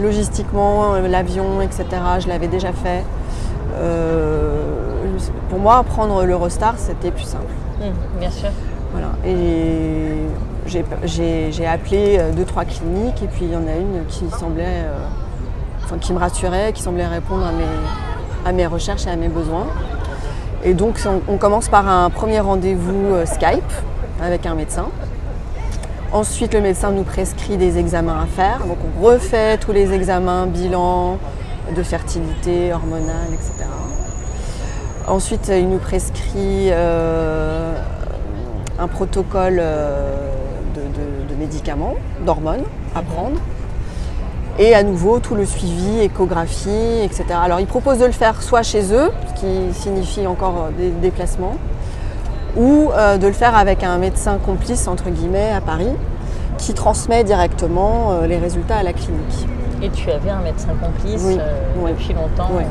[0.00, 1.84] Logistiquement, euh, l'avion, etc.,
[2.20, 3.02] je l'avais déjà fait.
[3.78, 4.55] Euh,
[5.48, 7.44] pour moi, prendre l'Eurostar, c'était plus simple.
[7.80, 8.48] Mhm, Bien sûr.
[8.92, 9.08] Voilà.
[9.26, 10.16] Et
[10.66, 14.64] j'ai- appelé euh, deux, trois cliniques et puis il y en a une qui semblait,
[14.84, 14.96] euh,
[15.84, 17.64] enfin, qui me rassurait, qui semblait répondre à mes,
[18.48, 19.66] à mes recherches et à mes besoins.
[20.64, 23.72] Et donc on, on commence par un premier rendez-vous euh, Skype
[24.22, 24.86] avec un médecin.
[26.12, 28.60] Ensuite, le médecin nous prescrit des examens à faire.
[28.66, 31.18] Donc on refait tous les examens, bilan
[31.76, 33.65] de fertilité, hormonale, etc.
[35.08, 37.72] Ensuite, il nous prescrit euh,
[38.78, 40.30] un protocole euh,
[40.74, 42.64] de, de- de médicaments, d'hormones
[42.94, 43.36] à prendre.
[44.58, 47.24] Et à nouveau, tout le suivi, échographie, etc.
[47.44, 51.54] Alors, ils proposent de le faire soit chez eux, ce qui signifie encore des déplacements,
[52.56, 55.92] ou euh, de le faire avec un médecin complice, entre guillemets, à Paris,
[56.58, 59.46] qui transmet directement euh, les résultats à la clinique.
[59.82, 61.90] Et tu avais un médecin complice euh, oui.
[61.90, 62.48] depuis longtemps.
[62.56, 62.64] Oui.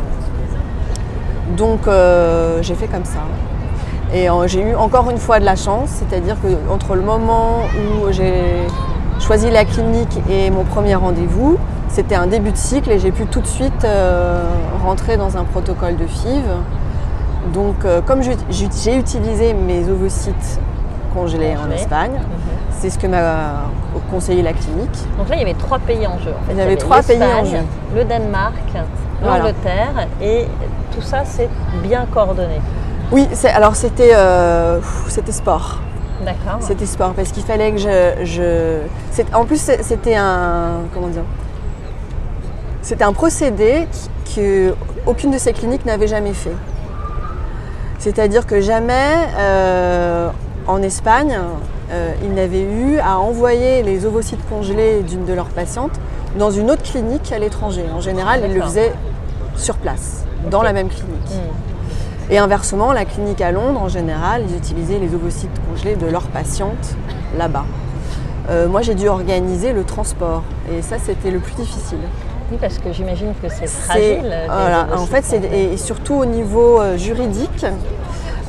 [1.57, 3.19] Donc euh, j'ai fait comme ça.
[4.13, 7.61] Et euh, j'ai eu encore une fois de la chance, c'est-à-dire que entre le moment
[7.75, 8.67] où j'ai
[9.19, 11.57] choisi la clinique et mon premier rendez-vous,
[11.89, 14.43] c'était un début de cycle et j'ai pu tout de suite euh,
[14.83, 16.43] rentrer dans un protocole de FIV.
[17.53, 20.59] Donc comme j'ai utilisé mes ovocytes
[21.13, 21.71] congelés en.
[21.71, 22.19] Espagne, Mhm.
[22.71, 23.69] c'est ce que m'a
[24.11, 24.97] conseillé la clinique.
[25.17, 26.31] Donc là, il y avait trois pays en jeu.
[26.31, 26.51] en fait.
[26.53, 27.59] Il y avait trois pays en jeu.
[27.95, 28.55] Le Danemark,
[29.21, 29.37] Voilà.
[29.39, 30.45] l'Angleterre, et
[30.93, 31.49] tout ça, c'est
[31.83, 32.59] bien coordonné.
[33.11, 35.79] Oui, alors c'était euh, c'était sport.
[36.25, 36.57] D'accord.
[36.59, 38.79] C'était sport parce qu'il fallait que je.
[39.33, 40.81] en plus, c'était un.
[40.93, 41.23] Comment dire
[42.81, 44.75] C'était un procédé qui- que
[45.05, 46.55] aucune de ces cliniques n'avait jamais fait.
[47.99, 50.29] C'est-à-dire que jamais euh,
[50.67, 51.37] en Espagne,
[51.91, 55.97] euh, ils n'avaient eu à envoyer les ovocytes congelés d'une de leurs patientes
[56.37, 57.85] dans une autre clinique à l'étranger.
[57.93, 58.93] En général, ils le faisaient
[59.55, 61.29] sur place, dans la même clinique.
[61.29, 62.31] Mhm.
[62.31, 66.27] Et inversement, la clinique à Londres, en général, ils utilisaient les ovocytes congelés de leurs
[66.27, 66.95] patientes
[67.37, 67.65] là-bas.
[68.49, 71.99] Euh, moi, j'ai dû organiser le transport et ça, c'était le plus difficile.
[72.51, 74.33] Oui, parce que j'imagine que c'est fragile.
[74.47, 77.65] Voilà, en fait, c'est et surtout au niveau euh, juridique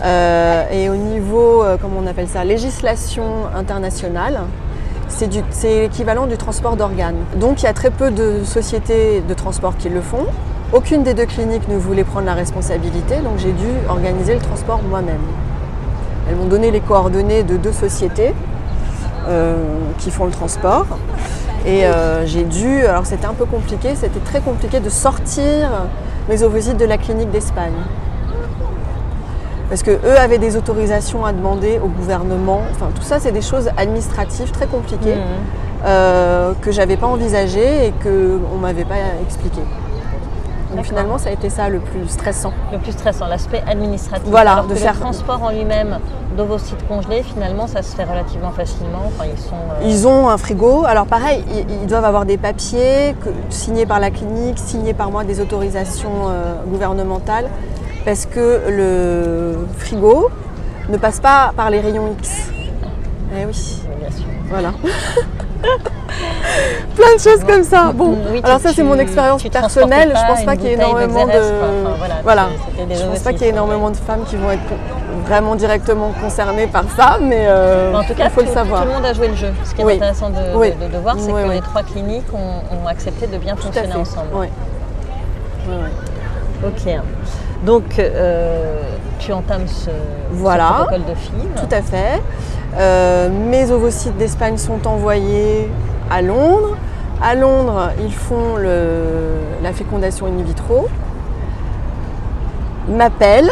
[0.05, 4.41] euh, et au niveau, comment on appelle ça, législation internationale,
[5.09, 5.29] c'est
[5.65, 7.17] l'équivalent du transport d'organes.
[7.37, 10.27] Donc il y a très peu de sociétés de transport qui le font.
[10.73, 14.81] Aucune des deux cliniques ne voulait prendre la responsabilité, donc j'ai dû organiser le transport
[14.83, 15.23] moi-même.
[16.29, 18.35] Elles m'ont donné les coordonnées de deux sociétés
[19.29, 19.55] euh,
[19.99, 20.87] qui font le transport.
[21.67, 25.71] Et euh, j'ai dû, alors c'était un peu compliqué, c'était très compliqué de sortir
[26.29, 27.73] mes ovocytes de la clinique d'Espagne.
[29.69, 32.61] Parce que eux avaient des autorisations à demander au gouvernement.
[32.71, 35.23] Enfin, tout ça, c'est des choses administratives très compliquées Mhm.
[35.87, 39.61] euh, que j'avais pas envisagées et que on m'avait pas expliqué.
[40.75, 42.53] Donc finalement, ça a été ça le plus stressant.
[42.73, 44.29] Le plus stressant, l'aspect administratif.
[44.29, 45.99] Voilà, Alors de que faire- le transport en lui-même
[46.37, 49.05] d'ovocytes congelés, finalement, ça se fait relativement facilement.
[49.07, 49.55] Enfin, ils sont.
[49.55, 50.85] euh, Ils ont un frigo.
[50.87, 55.11] Alors pareil, ils, ils doivent avoir des papiers que- signés par la clinique, signés par
[55.11, 57.47] moi, des autorisations euh, gouvernementales,
[58.07, 60.31] parce que le frigo
[60.89, 62.31] ne passe pas par les rayons X.
[63.37, 64.25] Eh oui, bien sûr.
[64.49, 64.71] voilà.
[66.95, 67.91] Plein de choses comme ça.
[67.93, 70.15] Bon, Oui, alors ça c'est mon expérience personnelle.
[70.15, 71.31] Je pense pas qu'il y ait énormément de.
[71.33, 72.47] Enfin, voilà,
[72.91, 74.63] Je pense pas qu'il y ait énormément de femmes qui vont être
[75.27, 78.83] vraiment directement concernées par ça, mais euh, en tout cas, il faut tout, le savoir.
[78.83, 79.53] tout le monde a joué le jeu.
[79.65, 79.95] Ce qui est Oui.
[79.95, 80.71] intéressant de, Oui.
[80.71, 83.95] de- de voir, c'est que les trois cliniques ont, ont accepté de bien Tout fonctionner
[83.97, 84.29] ensemble.
[86.65, 86.95] Ok.
[87.65, 88.81] Donc, euh,
[89.19, 89.91] tu entames ce, ce
[90.33, 90.65] Voilà.
[90.87, 91.49] protocole de FIV.
[91.57, 92.23] Tout à fait.
[92.79, 95.71] Euh, mes ovocytes d'Espagne sont envoyés
[96.11, 96.77] à Londres.
[97.23, 100.87] À Londres, ils font le- la fécondation in vitro.
[102.89, 103.51] M'appellent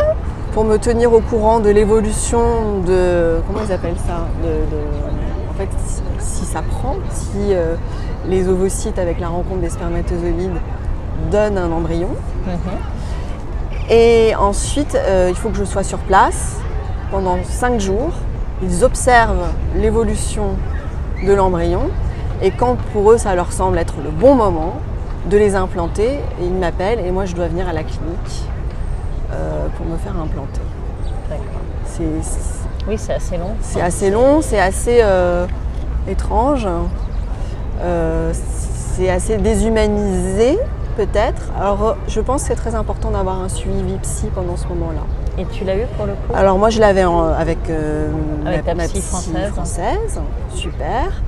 [0.53, 3.41] pour me tenir au courant de l'évolution de.
[3.47, 7.75] Comment ils appellent ça de, de- En fait, si, si ça prend, si euh,
[8.29, 10.53] les ovocytes avec la rencontre des spermatozoïdes
[11.33, 12.09] donnent un embryon.
[12.47, 12.55] Mhm.
[13.91, 16.57] Et ensuite, euh, il faut que je sois sur place
[17.11, 18.13] pendant 5 jours.
[18.63, 20.57] Ils observent l'évolution
[21.27, 21.83] de l'embryon.
[22.43, 24.75] Et quand pour eux, ça leur semble être le bon moment
[25.31, 28.45] de les implanter, ils m'appellent et moi, je dois venir à la clinique
[29.33, 30.61] euh, pour me faire implanter.
[31.31, 31.45] D'accord.
[31.87, 33.55] C'est- C'est Oui, c'est assez long.
[33.63, 35.47] c'est assez long, c'est assez euh,
[36.07, 36.69] étrange,
[37.81, 40.59] euh, c'est assez déshumanisé
[40.97, 41.43] peut-être.
[41.61, 45.01] Alors je pense que c'est très important d'avoir un suivi psy pendant ce moment-là.
[45.39, 46.33] Et tu l'as eu pour le coup?
[46.35, 48.09] Alors moi je l'avais en- avec, euh,
[48.47, 49.49] Avec ma, ta ma psy française.
[49.53, 50.21] française,
[50.55, 51.23] super.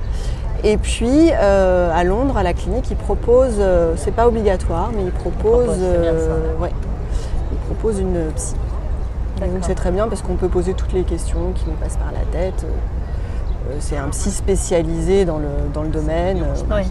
[0.63, 5.03] Et puis euh, à Londres, à la clinique, ils proposent, euh, c'est pas obligatoire, mais
[5.03, 6.17] ils proposent, proposent, c'est bien ça.
[6.17, 6.71] euh, ouais,
[7.51, 8.55] ils proposent une psy.
[9.41, 12.11] Donc c'est très bien parce qu'on peut poser toutes les questions qui nous passent par
[12.11, 12.65] la tête.
[12.65, 16.83] Euh, C'est un psy spécialisé dans le, dans le domaine euh, Oui,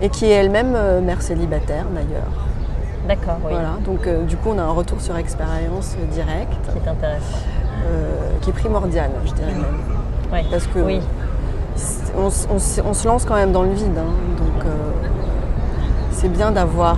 [0.00, 2.30] et qui est elle-même euh, mère célibataire d'ailleurs.
[3.08, 3.50] d'accord, oui.
[3.52, 6.88] Voilà, donc euh, du coup on a un retour sur expérience euh, direct Qui est
[6.90, 7.38] intéressant.
[7.86, 9.64] euh, qui est primordial, je dirais même.
[10.32, 10.40] Oui.
[10.50, 11.00] Parce que oui.
[12.16, 14.12] on, se lance quand même dans le vide, hein.
[14.36, 14.68] donc euh,
[16.12, 16.96] c'est bien d'avoir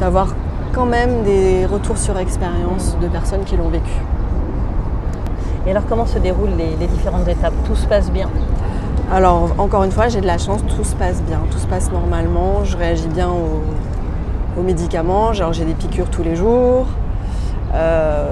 [0.00, 0.28] d'avoir
[0.72, 3.90] quand même des retours sur expérience de personnes qui l'ont vécu.
[5.66, 7.54] Et alors, comment se déroulent les, les différentes étapes?
[7.64, 8.28] Tout se passe bien?
[9.12, 11.92] Alors, encore une fois, j'ai de la chance, tout se passe bien, tout se passe
[11.92, 16.86] normalement, je réagis bien aux, médicaments, j'ai des piqûres tous les jours.
[17.72, 18.26] Euh,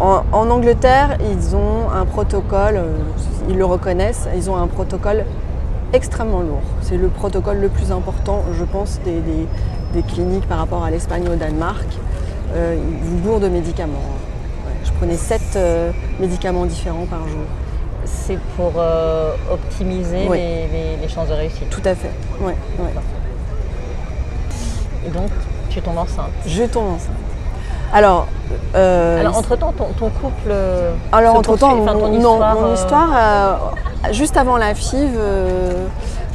[0.00, 2.96] en, Angleterre, ils ont un protocole, euh,
[3.48, 5.24] ils le reconnaissent, ils ont un protocole
[5.92, 6.62] extrêmement lourd.
[6.80, 11.34] C'est le protocole le plus important, je pense, des, cliniques par rapport à l'Espagne ou
[11.34, 11.86] au Danemark.
[12.56, 14.10] Euh, ils vous bourrent de médicaments.
[14.82, 15.56] Je prenais 7
[16.18, 17.46] médicaments différents par jour.
[18.04, 20.38] C'est pour euh, optimiser Oui.
[20.38, 21.68] les, les- les chances de réussite.
[21.70, 22.10] Tout à fait.
[22.40, 22.90] Ouais, ouais.
[25.06, 25.30] Et donc,
[25.70, 26.30] tu tombes enceinte.
[26.46, 27.10] Je tombe enceinte.
[27.92, 28.26] Alors,
[28.74, 30.48] euh, Alors, entre-temps, ton, ton couple.
[30.48, 34.36] euh, alors se entre temps, poursuit, enfin, ton mon, histoire, non, mon histoire, euh, juste
[34.36, 35.16] avant la FIV,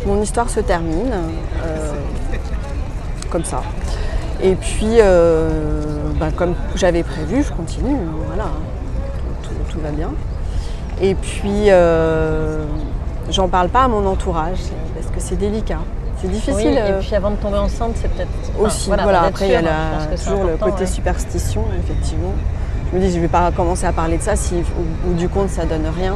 [0.05, 1.11] mon histoire se termine,
[3.29, 3.61] comme ça.
[4.41, 4.97] Et puis,
[6.19, 8.45] ben, comme j'avais prévu, je continue, voilà,
[9.43, 10.11] tout, tout- tout va bien.
[11.01, 12.63] Et puis, euh,
[13.29, 14.59] j'en parle pas à mon entourage,
[14.93, 15.79] parce que c'est délicat.
[16.21, 16.67] C'est Oui, difficile.
[16.73, 18.27] et euh, puis avant de tomber enceinte, c'est peut-être.
[18.57, 18.87] enfin, aussi.
[18.87, 20.85] Voilà, pour être après il y a la- toujours le côté ouais.
[20.85, 22.33] superstition, effectivement.
[22.91, 25.29] Je me dis, je vais pas commencer à parler de ça si au bout du
[25.29, 26.13] compte ça donne rien.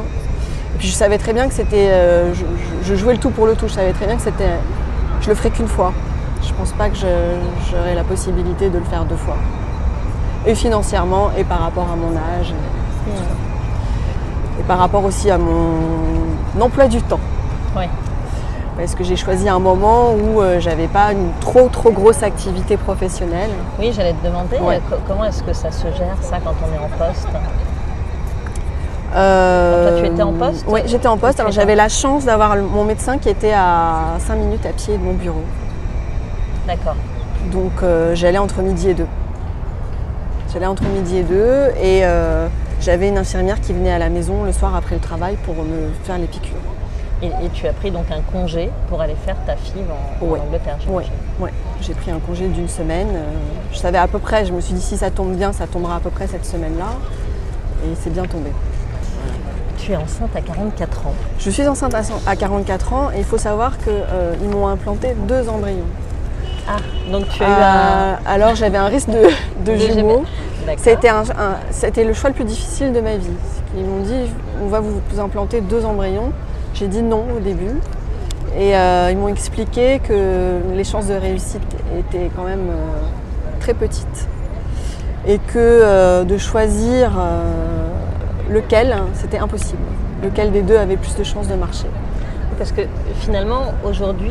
[0.74, 1.88] Et puis je savais très bien que c'était.
[1.90, 2.34] euh,
[2.82, 4.58] je, jouais le tout pour le tout, je savais très bien que c'était.
[5.22, 5.92] Je le ferais qu'une fois.
[6.42, 9.36] Je pense pas que j'aurais la possibilité de le faire deux fois.
[10.46, 12.52] Et financièrement, et par rapport à mon âge,
[13.08, 13.53] et,
[14.66, 17.20] par rapport aussi à mon emploi du temps.
[17.76, 17.88] Ouais.
[18.76, 22.76] parce que j'ai choisi un moment où euh, j'avais pas une trop trop grosse activité
[22.76, 23.50] professionnelle.
[23.78, 24.76] Oui, j'allais te demander Ouais.
[24.76, 27.28] euh, co- comment est-ce que ça se gère ça quand on est en poste?
[29.14, 30.64] Euh, Toi, tu étais en poste?
[30.68, 31.38] Oui, j'étais en poste.
[31.40, 35.02] Alors j'avais la chance d'avoir mon médecin qui était à 5 minutes à pied de
[35.02, 35.42] mon bureau.
[36.66, 36.96] D'accord.
[37.52, 37.72] Donc
[38.14, 39.06] j'allais entre midi et deux.
[40.52, 42.02] J'allais entre midi et deux et
[42.84, 45.88] j'avais une infirmière qui venait à la maison le soir après le travail pour me
[46.04, 46.56] faire les piqûres.
[47.22, 50.24] Et, et tu as pris donc un congé pour aller faire ta FIV en.
[50.40, 51.10] Angleterre, j'imagine.
[51.40, 51.50] ouais.
[51.80, 53.08] J'ai pris un congé d'une semaine.
[53.14, 53.22] euh,
[53.72, 55.96] je savais à peu près, je me suis dit si ça tombe bien, ça tombera
[55.96, 56.86] à peu près cette semaine-là.
[57.84, 58.50] Et c'est bien tombé.
[59.78, 61.14] Tu es enceinte à 44 ans.
[61.38, 65.14] Je suis enceinte à cent- à 44 ans et il faut savoir qu'ils m'ont implanté
[65.28, 65.84] deux embryons.
[66.66, 66.76] Ah,
[67.12, 67.54] donc tu as eu un...
[67.64, 69.22] Euh, alors j'avais un risque de,
[69.66, 70.24] de de jumeaux.
[71.70, 73.26] C'était le choix le plus difficile de ma vie.
[73.76, 74.30] Ils m'ont dit
[74.62, 76.32] on va vous implanter deux embryons.
[76.74, 77.80] J'ai dit non au début.
[78.56, 81.62] Et euh, ils m'ont expliqué que les chances de réussite
[81.98, 84.28] étaient quand même euh, très petites.
[85.26, 87.12] Et que euh, de choisir
[88.50, 89.82] lequel, c'était impossible.
[90.22, 91.86] Lequel des deux avait plus de chances de marcher.
[92.58, 92.82] Parce que
[93.16, 94.30] finalement, aujourd'hui,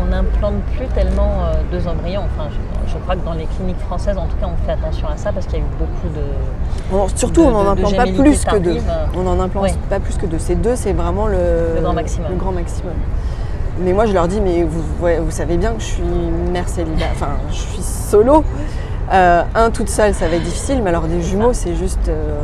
[0.00, 2.22] on n'implante plus tellement deux embryons.
[2.24, 5.06] Enfin, je, je crois que dans les cliniques françaises, en tout cas, on fait attention
[5.08, 7.08] à ça parce qu'il y a eu beaucoup de...
[7.16, 8.74] Surtout, De- on n'en de- de implante pas plus que deux.
[8.74, 8.82] tardive.
[9.16, 9.70] On n'en implante Oui.
[9.90, 10.38] pas plus que deux.
[10.38, 11.36] Ces deux, c'est vraiment le,
[11.76, 12.30] Le grand maximum.
[12.30, 12.92] le grand maximum.
[13.80, 16.02] Mais moi, je leur dis, mais vous, savez bien que je suis
[16.52, 18.44] mère célibataire, enfin, je suis solo.
[19.12, 22.36] Euh, un, toute seule, ça va être difficile, mais alors des jumeaux, c'est juste, euh,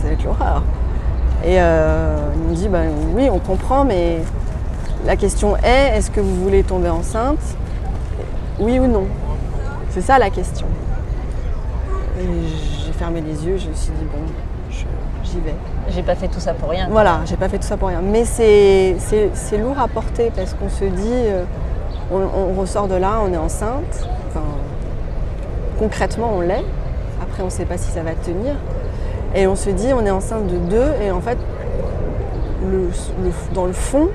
[0.00, 0.62] ça va être l'horreur.
[1.44, 2.80] Et euh, ils m'ont dit, bah,
[3.16, 4.18] oui, on comprend, mais
[5.06, 7.40] la question est, est-ce que vous voulez tomber enceinte?
[8.60, 9.06] Oui ou non?
[9.92, 10.66] C'est ça la question.
[12.18, 12.24] Et
[12.86, 14.22] j'ai fermé les yeux, je me suis dit, bon,
[15.24, 15.54] j'y vais.
[15.90, 16.88] J'ai pas fait tout ça pour rien.
[16.90, 18.00] Voilà, j'ai pas fait tout ça pour rien.
[18.02, 18.96] Mais c'est-
[19.58, 21.44] lourd à porter parce qu'on se dit, euh,
[22.10, 24.08] on, on ressort de là, on est enceinte.
[24.28, 24.44] Enfin,
[25.78, 26.64] concrètement, on l'est.
[27.22, 28.54] Après, on ne sait pas si ça va tenir.
[29.34, 30.90] Et on se dit, on est enceinte de deux.
[31.02, 31.38] Et en fait,
[32.70, 32.88] le-
[33.24, 34.08] le- dans le fond,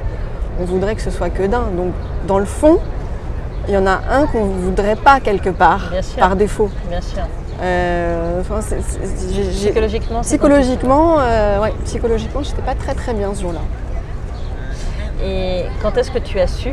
[0.59, 1.65] on voudrait que ce soit que d'un.
[1.75, 1.91] Donc,
[2.27, 2.79] dans le fond,
[3.67, 6.19] il y en a un qu'on ne voudrait pas quelque part, Bien sûr.
[6.19, 6.69] par défaut.
[6.89, 7.23] Bien sûr.
[7.61, 8.59] Euh, enfin,
[9.51, 13.59] Psychologiquement, Psychologiquement, euh, ouais, psychologiquement, j'étais pas très très bien ce jour-là.
[15.25, 16.69] Et quand est-ce que tu as su?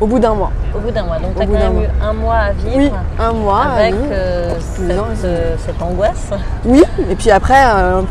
[0.00, 0.50] Au bout d'un mois.
[0.74, 1.18] Au bout d'un mois.
[1.20, 3.62] Donc, tu as quand même eu un mois à vivre Oui, un mois.
[3.62, 4.90] avec euh, cette,
[5.24, 6.30] euh, cette angoisse.
[6.64, 7.62] Oui, et puis après,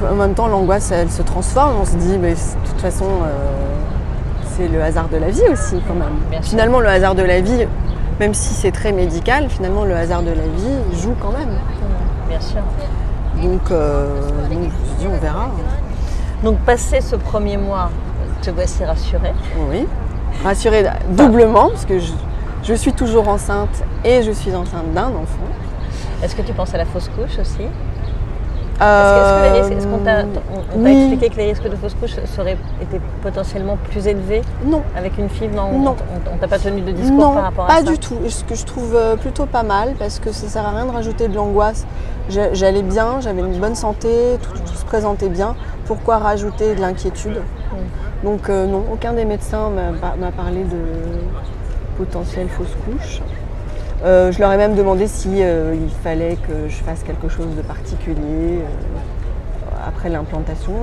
[0.10, 1.76] en même temps, l'angoisse, elle se transforme.
[1.82, 3.06] On se dit, mais de toute façon,
[4.56, 6.16] c'est le hasard de la vie aussi, quand même.
[6.30, 6.52] Bien sûr.
[6.52, 7.68] finalement, le hasard de la vie,
[8.22, 11.58] même si c'est très médical, finalement, le hasard de la vie joue quand même.
[12.30, 12.62] Bien sûr.
[13.42, 14.70] Donc, euh, donc
[15.02, 15.50] je on verra.
[16.44, 17.90] Donc, passé ce premier mois,
[18.44, 19.34] te voici rassurée.
[19.72, 19.88] Oui.
[20.44, 22.12] Rassurée doublement, parce que je,
[22.62, 25.50] je suis toujours enceinte et je suis enceinte d'un enfant.
[26.24, 27.66] Est-ce que tu penses à la fausse couche aussi?
[28.82, 30.24] Est-ce qu'on t'a
[30.76, 30.92] oui.
[30.92, 32.58] expliqué que les risques de fausse couche seraient
[33.22, 35.50] potentiellement plus élevés Non, avec une fille?
[35.50, 35.96] Non, Non.
[36.34, 37.84] on, t'a pas tenu de discours non, par rapport pas à ça?
[37.84, 38.16] du tout.
[38.28, 40.92] Ce que je trouve euh, plutôt pas mal, parce que ça sert à rien de
[40.92, 41.86] rajouter de l'angoisse.
[42.30, 45.56] J'allais bien, j'avais une bonne santé, tout, tout se présentait bien.
[45.86, 47.42] Pourquoi rajouter de l'inquiétude?
[48.24, 50.78] Donc euh, non, aucun des médecins m'a parlé de
[51.98, 53.22] potentielle fausse couche.
[54.04, 57.56] Euh, je leur ai même demandé si euh, il fallait que je fasse quelque chose
[57.56, 60.74] de particulier euh, après l'implantation.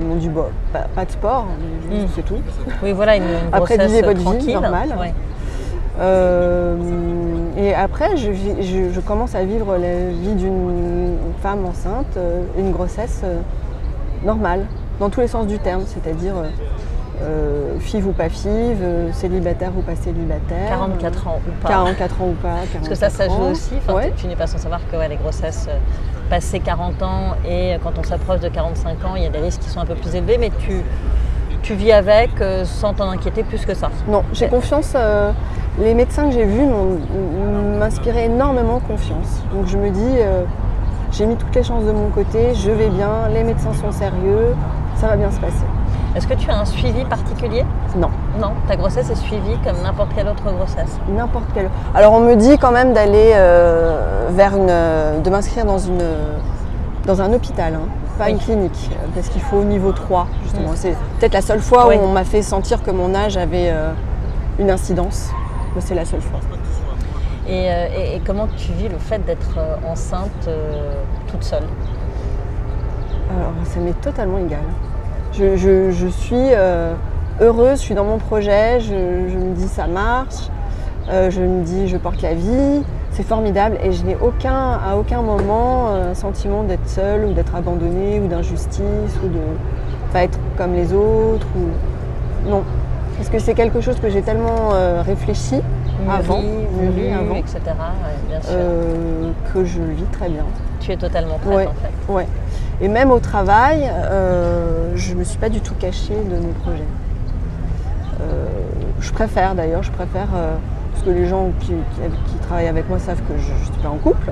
[0.00, 1.46] Ils m'ont dit bah, pas, pas de sport,
[1.90, 2.06] Mm.
[2.14, 2.36] c'est tout.
[2.82, 4.94] Oui, voilà, une, Après, vivez votre vie normale.
[5.00, 5.12] Ouais.
[6.00, 6.76] Euh,
[7.56, 12.16] et après, je, je- je commence à vivre la vie d'une femme enceinte,
[12.56, 13.22] une grossesse
[14.24, 14.66] normale,
[15.00, 16.34] dans tous les sens du terme, c'est-à-dire
[17.22, 20.68] euh, five ou pas five, euh, célibataire ou pas célibataire.
[20.68, 22.54] 44 ans ou pas 44 ans ou pas.
[22.72, 23.74] Parce que ça, ça 44 joue aussi.
[23.78, 24.12] Enfin, Ouais.
[24.16, 25.76] tu- Tu n'es pas sans savoir que ouais, les grossesses euh,
[26.30, 29.60] passées 40 ans et quand on s'approche de 45 ans, il y a des risques
[29.62, 30.82] qui sont un peu plus élevés, mais tu,
[31.62, 32.30] tu vis avec
[32.64, 33.90] sans t'en inquiéter plus que ça.
[34.08, 34.50] Non, j'ai Ouais.
[34.50, 34.94] confiance.
[35.80, 36.98] les médecins que j'ai vus m'ont-
[37.78, 39.42] m'inspiraient énormément confiance.
[39.54, 40.16] Donc je me dis,
[41.12, 44.54] j'ai mis toutes les chances de mon côté, je vais bien, les médecins sont sérieux,
[44.96, 45.64] ça va bien se passer.
[46.18, 47.64] Est-ce que tu as un suivi particulier?
[47.96, 48.10] Non,
[48.40, 50.98] Non, ta grossesse est suivie comme n'importe quelle autre grossesse?
[51.08, 51.70] n'importe quel.
[51.94, 56.02] Alors on me dit quand même d'aller euh, vers une, euh, de m'inscrire dans une,
[57.06, 57.86] dans un hôpital, hein,
[58.18, 58.32] pas Oui.
[58.32, 60.72] une clinique, euh, parce qu'il faut au niveau 3 justement.
[60.72, 60.76] Mm.
[60.76, 61.94] C'est peut-être la seule fois Oui.
[61.96, 63.92] où on m'a fait sentir que mon âge avait euh,
[64.58, 65.30] une incidence.
[65.76, 66.40] Mais c'est la seule fois.
[67.48, 70.94] Et, euh, et- et comment tu vis le fait d'être euh, enceinte euh,
[71.28, 71.62] toute seule?
[73.30, 74.58] Alors, ça m'est totalement égal.
[75.32, 76.34] Je, je- je suis.
[76.36, 76.94] euh,
[77.40, 80.48] heureuse, je suis dans mon projet, je, me dis ça marche,
[81.10, 84.96] euh, je me dis je porte la vie, c'est formidable et je n'ai aucun, à
[84.96, 88.80] aucun moment un sentiment d'être seule ou d'être abandonnée ou d'injustice
[89.24, 89.38] ou de
[90.12, 91.46] pas être comme les autres.
[91.56, 92.48] Ou...
[92.50, 92.62] Non.
[93.16, 94.70] Parce que c'est quelque chose que j'ai tellement
[95.04, 95.60] réfléchi
[96.10, 97.60] avant, mûri, avant, etc.
[98.28, 98.56] bien sûr.
[99.52, 100.44] que je vis très bien.
[100.80, 102.12] Tu es totalement prête en fait.
[102.12, 102.26] Ouais.
[102.80, 106.52] Et même au travail, euh, je ne me suis pas du tout cachée de mes
[106.62, 106.84] projets.
[108.20, 108.46] Euh,
[109.00, 110.54] je préfère d'ailleurs, je préfère, euh,
[110.92, 111.72] parce que les gens qui,
[112.42, 114.30] travaillent avec moi savent que je ne suis pas en couple.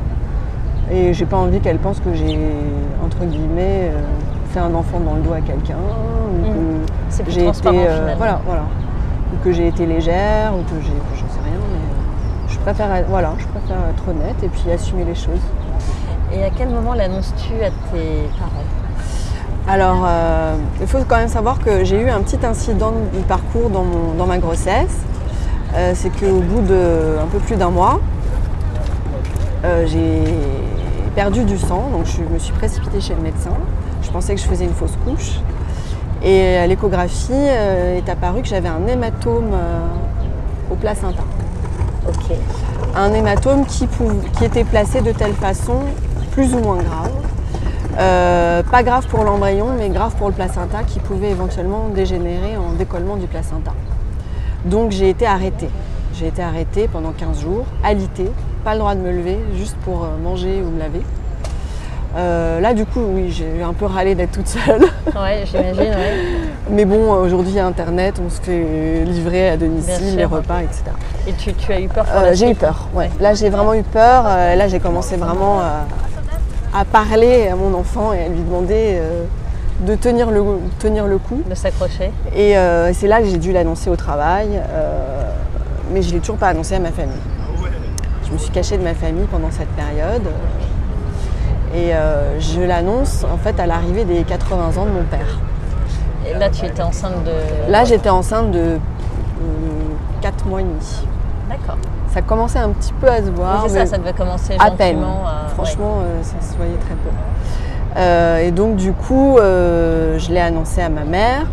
[0.93, 2.39] Et j'ai pas envie qu'elles pensent que j'ai,
[3.05, 3.91] entre guillemets,
[4.53, 5.75] fait un enfant dans le dos à quelqu'un.
[5.75, 7.25] Ou mmh.
[7.25, 7.71] que j'ai été.
[8.17, 8.63] voilà, voilà.
[9.33, 10.93] Ou que j'ai été légère, ou que j'ai.
[11.21, 15.17] J'en sais rien, mais je préfère, voilà, je préfère être honnête et puis assumer les
[15.17, 15.43] choses.
[16.33, 21.61] Et à quel moment l'annonces-tu à tes parents Alors, euh, il faut quand même savoir
[21.61, 24.97] que j'ai eu un petit incident de parcours dans, ma grossesse.
[25.75, 28.01] Euh, c'est qu'au bout de un peu plus d'un mois,
[29.65, 30.25] euh, j'ai
[31.15, 33.53] perdu du sang, donc je me suis précipitée chez le médecin.
[34.03, 35.41] Je pensais que je faisais une fausse couche.
[36.25, 39.53] Et à l'échographie est apparu que j'avais un hématome
[40.71, 41.23] au placenta.
[42.09, 42.37] Ok.
[42.97, 43.87] Un hématome qui,
[44.39, 45.83] qui était placé de telle façon
[46.37, 47.13] plus ou moins grave.
[47.99, 52.75] Euh, pas grave pour l'embryon, mais grave pour le placenta qui pouvait éventuellement dégénérer en
[52.77, 53.73] décollement du placenta.
[54.67, 55.71] Donc j'ai été arrêtée.
[56.13, 58.31] J'ai été arrêtée pendant 15 jours, alitée,
[58.65, 61.01] pas le droit de me lever, juste pour euh, manger ou me laver.
[62.17, 64.83] Euh, là, du coup, oui, j'ai un peu râlé d'être toute seule.
[65.07, 65.95] Ouais, j'imagine,
[66.71, 70.85] Mais bon, aujourd'hui, Internet, on se fait livrer à domicile les repas, etc.
[71.27, 73.11] Et tu, as eu peur J'ai eu peur, ouais.
[73.21, 74.25] Là, j'ai vraiment eu peur.
[74.25, 75.61] là, j'ai commencé vraiment
[76.77, 79.25] à parler à mon enfant et à lui demander euh,
[79.81, 80.43] de tenir le,
[80.79, 81.43] tenir le coup.
[81.49, 82.13] De s'accrocher.
[82.35, 85.31] Et euh, c'est là que j'ai dû l'annoncer au travail, euh,
[85.93, 87.15] mais je ne l'ai toujours pas annoncé à ma famille.
[88.27, 90.29] Je me suis cachée de ma famille pendant cette période.
[91.75, 91.93] Et
[92.39, 95.39] je l'annonce en fait à l'arrivée des 80 ans de mon père.
[96.27, 97.71] Et là, tu étais enceinte de.
[97.71, 98.79] Là, j'étais enceinte de
[100.23, 101.07] 4 mois et demi.
[101.51, 101.77] D'accord
[102.17, 103.65] ça commençait un petit peu à se voir.
[103.69, 105.05] c'est ça, ça devait commencer à peine.
[105.53, 107.11] Franchement, euh, ça se voyait très peu.
[107.99, 111.45] Euh, et donc du coup, euh, je l'ai annoncé à ma mère.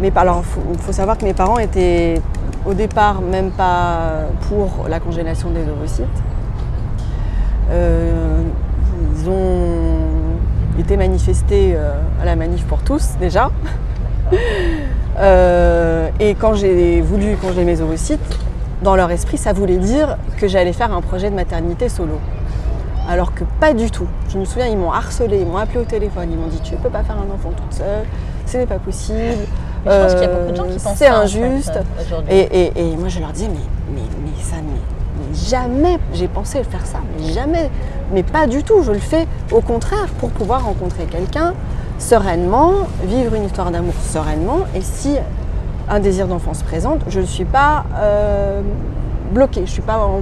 [0.00, 2.20] mais alors, il faut, savoir que mes parents étaient
[2.66, 6.06] au départ même pas pour la congélation des ovocytes.
[7.70, 11.76] ils ont été manifestés
[12.20, 13.52] à la manif pour tous déjà.
[16.20, 18.49] et quand j'ai voulu congeler mes ovocytes,
[18.82, 22.18] dans leur esprit, ça voulait dire que j'allais faire un projet de maternité solo.
[23.08, 24.06] Alors que pas du tout.
[24.28, 26.74] Je me souviens, ils m'ont harcelé, ils m'ont appelé au téléphone, ils m'ont dit tu
[26.74, 28.04] ne peux pas faire un enfant toute seule,
[28.46, 29.18] ce n'est pas possible.
[29.84, 31.78] je pense qu'il y a beaucoup de gens qui pensent C'est injuste.
[32.30, 36.98] et, moi je leur disais mais, mais, mais ça mais jamais j'ai pensé faire ça,
[37.16, 37.70] mais jamais,
[38.12, 38.82] mais pas du tout.
[38.82, 41.54] Je le fais au contraire pour pouvoir rencontrer quelqu'un
[41.98, 44.60] sereinement, vivre une histoire d'amour sereinement.
[44.74, 45.16] Et si
[45.90, 48.62] un désir d'enfant se présente, je ne suis pas euh,
[49.34, 50.20] bloquée, je ne suis pas en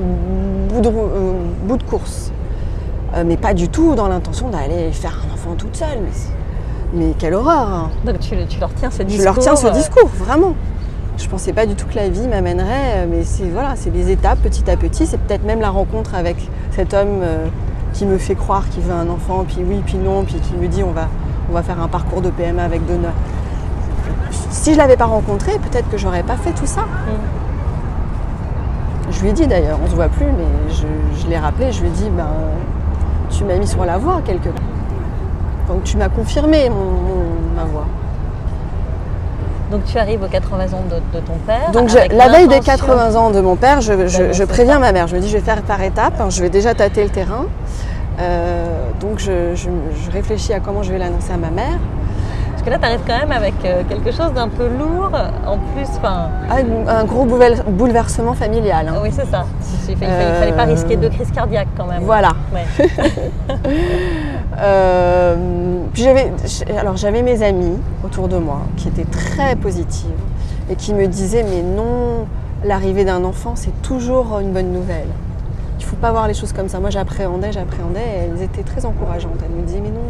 [0.69, 1.33] bout de, euh,
[1.65, 2.33] bout de course.
[3.15, 6.01] Euh, mais pas du tout dans l'intention d'aller faire un enfant toute seule.
[6.95, 7.91] Mais, quelle horreur hein.
[8.05, 10.55] Donc tu, leur tiens ce discours Je leur tiens ce discours, vraiment.
[11.19, 14.11] Je ne pensais pas du tout que la vie m'amènerait, mais c'est voilà, c'est des
[14.11, 15.07] étapes petit à petit.
[15.07, 16.37] C'est peut-être même la rencontre avec
[16.71, 17.23] cet homme
[17.93, 20.69] qui me fait croire qu'il veut un enfant, puis oui, puis non, puis qui me
[20.69, 21.09] dit on va,
[21.51, 22.99] on va faire un parcours de PMA avec deux
[24.51, 26.83] si je l'avais pas rencontré, peut-être que j'aurais pas fait tout ça.
[26.83, 27.39] Mm.
[29.11, 31.89] Je lui ai dit d'ailleurs, on se voit plus, mais je, l'ai rappelé, je lui
[31.89, 32.29] ai dit, ben,
[33.31, 34.63] tu m'as mis sur la voie quelque part.
[35.69, 36.71] Donc tu m'as confirmé
[37.57, 37.87] ma voix.
[39.71, 41.71] Donc tu arrives aux 80 ans de, ton père.
[41.73, 45.07] Donc la veille des 80 ans de mon père, je, préviens ma mère.
[45.09, 46.21] Je me dis je vais faire par étapes.
[46.21, 46.31] Hein.
[46.31, 47.47] je vais déjà tâter le terrain.
[48.21, 48.67] Euh,
[49.01, 49.55] donc je,
[50.13, 51.79] réfléchis à comment je vais l'annoncer à ma mère
[52.67, 55.13] là, tu arrives quand même avec euh, quelque chose d'un peu lourd,
[55.47, 55.89] en plus.
[56.03, 56.57] Ah,
[56.89, 58.89] un gros bouleversement familial.
[58.89, 59.01] Hein.
[59.03, 59.47] Oui, c'est ça.
[59.89, 62.03] Il ne fallait, pas risquer de crise cardiaque quand même.
[62.03, 62.31] Voilà.
[64.61, 65.37] Euh,
[65.95, 66.33] j'avais,
[66.77, 70.11] alors j'avais mes amis autour de moi qui étaient très positives
[70.69, 72.27] et qui me disaient mais non,
[72.65, 75.07] l'arrivée d'un enfant c'est toujours une bonne nouvelle.
[75.79, 76.81] Il ne faut pas voir les choses comme ça.
[76.81, 79.39] Moi j'appréhendais, j'appréhendais et elles étaient très encourageantes.
[79.45, 80.01] Elles me disaient mais non,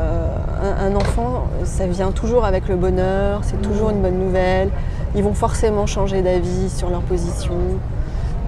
[0.00, 4.70] euh, un, enfant, ça vient toujours avec le bonheur, c'est toujours une bonne nouvelle.
[5.14, 7.54] Ils vont forcément changer d'avis sur leur position.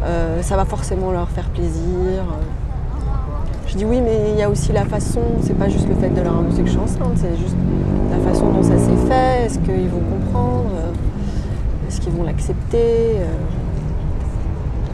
[0.04, 2.24] Euh, ça va forcément leur faire plaisir.
[3.66, 6.10] Je dis oui, mais il y a aussi la façon, c'est pas juste le fait
[6.10, 7.56] de leur annoncer que je suis enceinte, c'est juste
[8.10, 13.16] la façon dont ça s'est fait, est-ce qu'ils vont comprendre, euh, est-ce qu'ils vont l'accepter.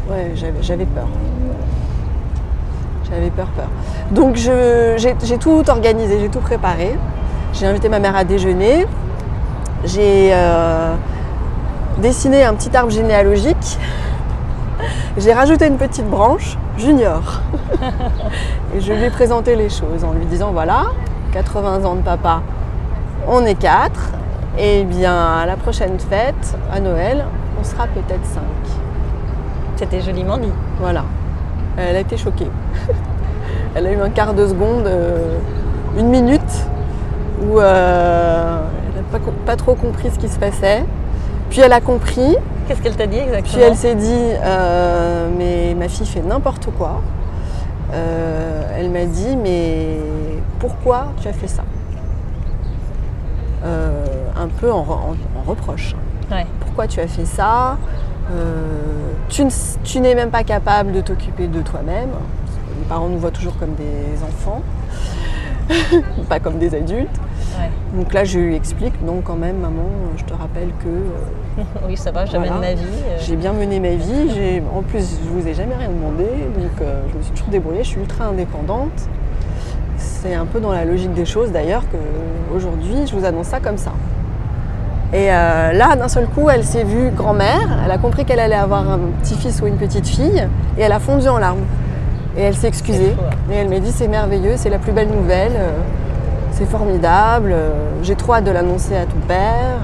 [0.08, 0.32] Ouais,
[0.62, 1.08] j'avais peur.
[3.10, 3.68] J'avais peur, peur.
[4.10, 6.98] Donc je- j'ai, j'ai tout organisé, j'ai tout préparé.
[7.54, 8.86] J'ai invité ma mère à déjeuner.
[9.84, 10.94] J'ai euh,
[11.98, 13.78] dessiné un petit arbre généalogique.
[15.16, 17.40] J'ai rajouté une petite branche, junior.
[18.76, 20.86] Et je lui ai présenté les choses en lui disant voilà,
[21.32, 22.42] 80 ans de papa,
[23.26, 24.10] on est quatre.
[24.58, 27.24] Et bien à la prochaine fête, à Noël,
[27.60, 28.42] on sera peut-être cinq.
[29.76, 30.52] C'était joliment dit.
[30.80, 31.04] Voilà.
[31.78, 32.50] Elle a été choquée.
[33.74, 35.38] Elle a eu un quart de seconde, euh,
[35.98, 36.40] une minute,
[37.42, 38.58] où euh,
[38.96, 40.84] elle n'a pas, trop compris ce qui se passait.
[41.50, 43.54] Puis elle a compris, Qu'est-ce qu'elle t'a dit exactement?
[43.54, 47.00] Puis elle s'est dit euh, mais ma fille fait n'importe quoi.
[48.76, 49.98] Elle m'a dit mais
[50.58, 51.62] pourquoi tu as fait ça?
[53.64, 54.04] Euh,
[54.36, 55.94] Un peu en, re- en- en reproche.
[56.30, 56.46] Ouais.
[56.60, 57.76] Pourquoi tu as fait ça?
[59.28, 59.50] Tu ne-
[59.84, 62.08] tu n'es même pas capable de t'occuper de toi-même.
[62.10, 64.62] Que Les parents nous voient toujours comme des enfants,
[66.28, 67.08] pas comme des adultes.
[67.58, 67.70] Ouais.
[67.98, 71.96] Donc là, je lui explique, non quand même, maman, je te rappelle que euh, oui,
[71.96, 72.52] ça va, Voilà.
[72.52, 72.82] ma vie.
[73.08, 74.30] euh, j'ai bien mené ma vie.
[74.34, 76.24] J'ai- En plus, je vous ai jamais rien demandé,
[76.56, 77.82] donc euh, je me suis toujours débrouillée.
[77.84, 79.08] Je suis ultra indépendante.
[79.96, 83.78] C'est un peu dans la logique des choses d'ailleurs qu'aujourd'hui, je vous annonce ça comme
[83.78, 83.92] ça.
[85.12, 87.78] Et euh, là, d'un seul coup, elle s'est vue grand-mère.
[87.84, 90.46] Elle a compris qu'elle allait avoir un petit-fils ou une petite fille,
[90.76, 91.64] et elle a fondu en larmes.
[92.36, 93.16] Et elle s'est excusée.
[93.50, 95.70] Et elle m'a dit c'est merveilleux, c'est la plus belle nouvelle, euh,
[96.52, 97.52] c'est formidable.
[97.52, 97.70] euh,
[98.02, 99.78] J'ai trop hâte de l'annoncer à ton père.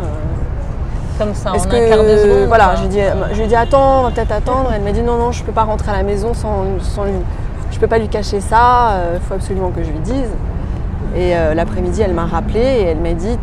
[1.19, 2.49] Comme ça, est-ce en un quart de que seconde.
[2.49, 2.99] voilà, dit,
[3.33, 4.71] je lui ai dit attends, on va peut-être attendre.
[4.75, 7.13] Elle m'a dit non non, je peux pas rentrer à la maison sans, sans lui,
[7.71, 8.99] je peux pas lui cacher ça.
[9.15, 10.29] Il faut absolument que je lui dise.
[11.17, 13.39] Et l'après-midi, elle m'a rappelé et elle m'a dit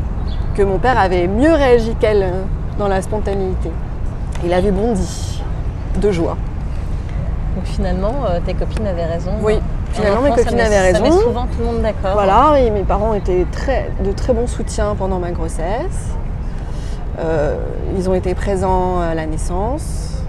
[0.61, 2.43] que mon père avait mieux réagi qu'elle euh,
[2.77, 3.71] dans la spontanéité.
[4.45, 5.41] Il avait bondi
[5.99, 6.37] de joie.
[7.55, 9.31] Donc finalement, euh, tes copines avaient raison.
[9.41, 11.19] Oui, En finalement, mes copines avaient Ça met raison.
[11.19, 12.13] souvent tout le monde d'accord.
[12.13, 16.11] Voilà, et mes parents étaient très, de très bons soutiens pendant ma grossesse.
[17.17, 17.57] Euh,
[17.97, 20.21] ils ont été présents à la naissance.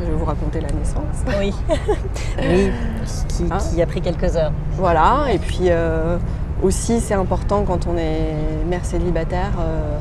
[0.00, 1.38] Je vais vous raconter la naissance.
[1.38, 1.54] Oui.
[2.40, 2.72] oui,
[3.28, 4.52] qui, Hein qui a pris quelques heures.
[4.72, 6.16] Voilà, et puis euh,
[6.62, 8.34] aussi c'est important quand on est
[8.68, 9.98] mère célibataire, euh,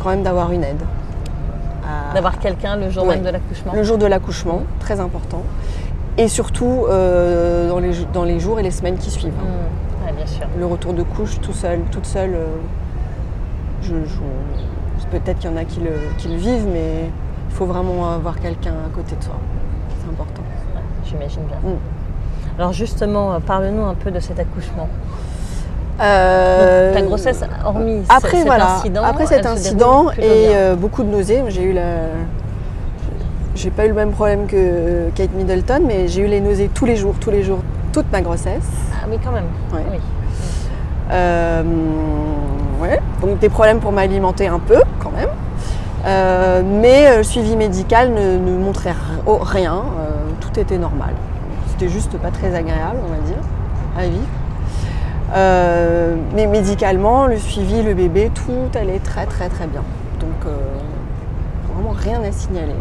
[0.00, 0.82] quand même d'avoir une aide.
[1.86, 3.16] À- D'avoir quelqu'un le jour Ouais.
[3.16, 3.72] même de l'accouchement.
[3.74, 5.42] le jour de l'accouchement, très important.
[6.16, 9.32] Et surtout euh, dans, les, jou- dans les jours et les semaines qui suivent.
[10.06, 10.46] Ouais, bien sûr.
[10.58, 12.46] le retour de couche tout seul, toute seule, euh,
[13.82, 17.10] je, je- peut-être qu'il y en a qui le, qui le vivent, mais
[17.50, 19.34] il faut vraiment avoir quelqu'un à côté de soi.
[20.00, 20.42] C'est important.
[20.74, 21.58] Ouais, J'imagine bien.
[21.62, 21.76] Mm.
[22.58, 24.88] Alors justement, parle-nous un peu de cet accouchement.
[26.00, 31.08] Euh, Ta grossesse, hormis après cet voilà, incident, après cet incident et euh, beaucoup de
[31.08, 31.82] nausées, j'ai eu la,
[33.54, 36.84] j'ai pas eu le même problème que Kate Middleton, mais j'ai eu les nausées tous
[36.84, 37.60] les jours, tous les jours,
[37.92, 38.68] toute ma grossesse.
[38.92, 39.44] Ah oui, quand même.
[39.72, 39.84] Ouais.
[39.92, 39.98] Oui.
[41.12, 41.62] Euh,
[42.82, 45.28] ouais, donc des problèmes pour m'alimenter un peu quand même.
[46.06, 48.94] Euh, mais le suivi médical ne, ne montrait
[49.26, 51.14] oh, rien, euh, tout était normal.
[51.68, 53.42] C'était juste pas très agréable, on va dire,
[53.96, 54.26] à vivre.
[55.34, 59.82] Euh, mais médicalement, le suivi, le bébé, tout allait très très très bien.
[60.20, 60.56] Donc euh,
[61.72, 62.72] vraiment rien à signaler.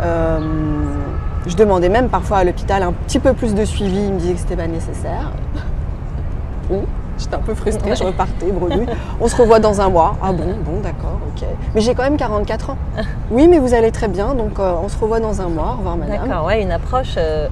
[0.00, 0.38] Euh,
[1.46, 4.34] je demandais même parfois à l'hôpital un petit peu plus de suivi, il me disait
[4.34, 5.32] que c'était pas nécessaire.
[6.68, 6.84] Bon,
[7.18, 8.86] J'étais un peu frustrée, je repartais, bredouille.
[9.20, 10.16] On se revoit dans un mois.
[10.22, 11.46] Ah bon, bon, d'accord, ok.
[11.74, 12.76] Mais j'ai quand même 44 ans.
[13.30, 15.74] Oui, mais vous allez très bien, donc euh, on se revoit dans un mois.
[15.74, 16.26] Au revoir, madame.
[16.28, 17.48] D'accord, ouais, une approche euh,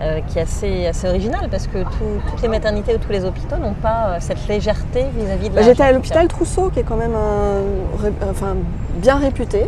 [0.00, 3.24] euh, qui est assez, assez originale parce que tout- toutes les maternités ou tous les
[3.24, 6.84] hôpitaux n'ont pas euh, cette légèreté vis-à-vis de la J'étais à l'hôpital Trousseau, qui est
[6.84, 8.54] quand même un, ré- enfin,
[8.96, 9.64] bien réputé.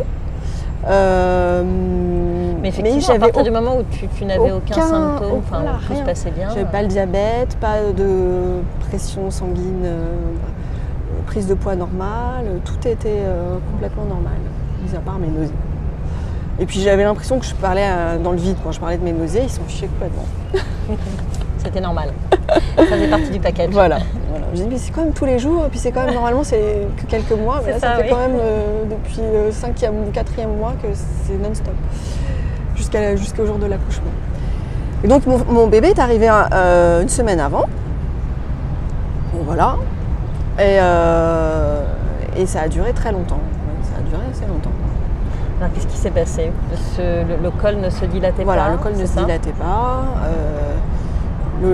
[0.87, 1.63] Euh,
[2.61, 5.87] Mais effectivement, à partir du moment où tu, tu n'avais aucun, aucun- symptôme, voilà, où
[5.87, 6.49] tout se passait bien.
[6.49, 10.15] J'avais pas le diabète, pas de pression sanguine, euh,
[11.25, 13.21] prise de poids normale, tout était
[13.71, 14.33] complètement normal,
[14.85, 15.53] mis à part mes nausées.
[16.59, 19.03] Et puis j'avais l'impression que je parlais euh, dans le vide quand je parlais de
[19.03, 20.25] mes nausées, ils s'en fichaient complètement.
[21.57, 22.09] C'était normal.
[22.77, 23.69] Ça faisait partie du package.
[23.71, 23.99] Voilà.
[24.29, 24.45] voilà.
[24.53, 26.43] Je dis mais c'est quand même tous les jours, et puis c'est quand même normalement
[26.43, 28.09] c'est que quelques mois, mais là ça, ça, fait oui.
[28.09, 31.73] quand même euh, depuis le cinquième ou quatrième mois que c'est non-stop,
[33.15, 34.11] jusqu'au jour de l'accouchement.
[35.03, 37.65] Et donc mon, mon bébé est arrivé euh, une semaine avant.
[39.33, 39.77] Bon voilà.
[40.59, 41.83] Et, euh,
[42.37, 43.39] et ça a duré très longtemps.
[43.83, 44.72] Ça a duré assez longtemps.
[45.63, 46.51] Alors, qu'est-ce qui s'est passé
[46.97, 50.03] Ce- le, le col ne se dilatait Voilà, pas le col ne se dilatait pas.
[50.25, 50.73] euh,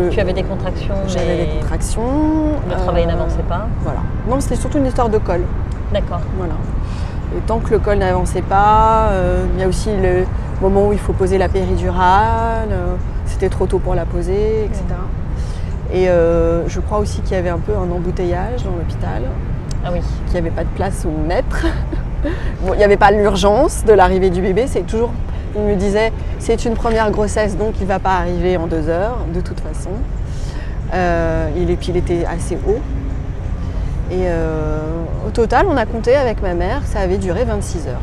[0.05, 2.01] Le- Tu avais des contractions, J'avais des contractions.
[2.69, 3.67] le travail euh, n'avançait pas.
[3.81, 4.01] Voilà.
[4.29, 5.41] Non, c'était surtout une histoire de col.
[5.91, 6.19] D'accord.
[6.37, 6.53] Voilà.
[7.35, 10.25] Et tant que le col n'avançait pas, euh, il y a aussi le
[10.61, 12.69] moment où il faut poser la péridurale.
[13.25, 14.83] C'était trop tôt pour la poser, etc.
[15.91, 19.23] Et euh, je crois aussi qu'il y avait un peu un embouteillage dans l'hôpital,
[19.83, 20.01] Ah oui.
[20.27, 21.65] qu'il n'y avait pas de place où mettre.
[22.61, 24.65] Bon, il n'y avait pas l'urgence de l'arrivée du bébé.
[24.67, 25.11] C'est toujours,
[25.55, 28.89] il me disait, c'est une première grossesse, donc il ne va pas arriver en deux
[28.89, 29.89] heures, de toute façon.
[30.93, 32.79] Euh, il, et puis il était assez haut.
[34.11, 34.79] Et euh,
[35.27, 38.01] au total, on a compté avec ma mère, ça avait duré 26 heures.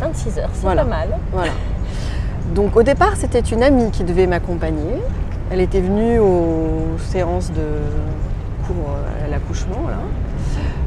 [0.00, 0.82] 26 heures, c'est Voilà.
[0.82, 1.08] pas mal.
[1.32, 1.52] Voilà.
[2.54, 4.96] Donc au départ, c'était une amie qui devait m'accompagner.
[5.50, 8.90] Elle était venue aux séances de cours
[9.24, 9.78] à l'accouchement.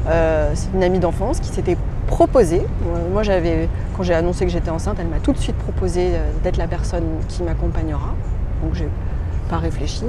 [0.08, 1.76] Euh, c'est une amie d'enfance qui s'était
[2.06, 2.62] proposée.
[2.62, 6.12] Euh, Moi, j'avais, quand j'ai annoncé que j'étais enceinte, elle m'a tout de suite proposé
[6.14, 8.14] euh, d'être la personne qui m'accompagnera.
[8.62, 8.88] Donc j'ai
[9.50, 10.04] pas réfléchi.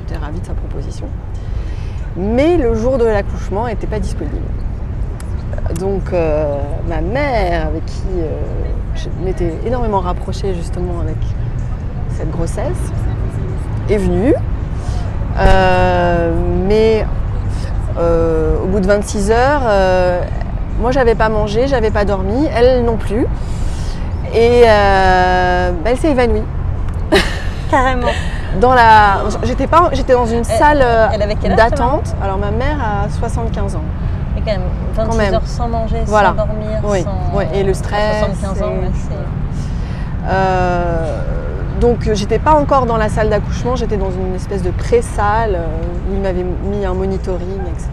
[0.00, 1.06] J'étais ravie de sa proposition.
[2.16, 4.36] Mais le jour de l'accouchement, n'était pas disponible.
[5.78, 6.56] Donc euh,
[6.88, 8.02] ma mère, avec qui
[8.96, 11.16] je m'étais énormément rapprochée justement avec
[12.10, 12.92] cette grossesse,
[13.88, 14.34] est venue.
[16.66, 17.06] Mais
[17.98, 20.22] au bout de 26 heures, euh,
[20.82, 23.26] moi j'avais pas mangé, j'avais pas dormi, elle non plus.
[24.34, 26.42] Et euh, bah, elle s'est évanouie.
[27.70, 28.08] Carrément.
[28.60, 32.14] Dans la, j'étais pas, j'étais dans une salle elle d'attente.
[32.22, 33.80] Alors ma mère a 75 ans.
[34.36, 34.60] Et quand même,
[34.94, 35.34] 26 même.
[35.34, 36.28] heures sans manger, Voilà.
[36.36, 37.34] sans dormir, Oui, sans...
[37.34, 40.28] oui, et le stress, 75 ans, et- ouais, c'est...
[40.28, 41.22] Euh,
[41.80, 46.10] donc j'étais pas encore dans la salle d'accouchement, j'étais dans une espèce de pré-salle euh,
[46.10, 47.88] où il m'avait mis un monitoring, etc.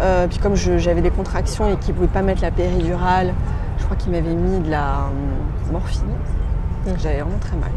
[0.00, 3.32] Euh, puis comme j'avais des contractions et qu'il ne pouvait pas mettre la péridurale,
[3.78, 6.02] je crois qu'il m'avait mis de la hum, morphine.
[6.86, 7.70] Donc j'avais vraiment très mal.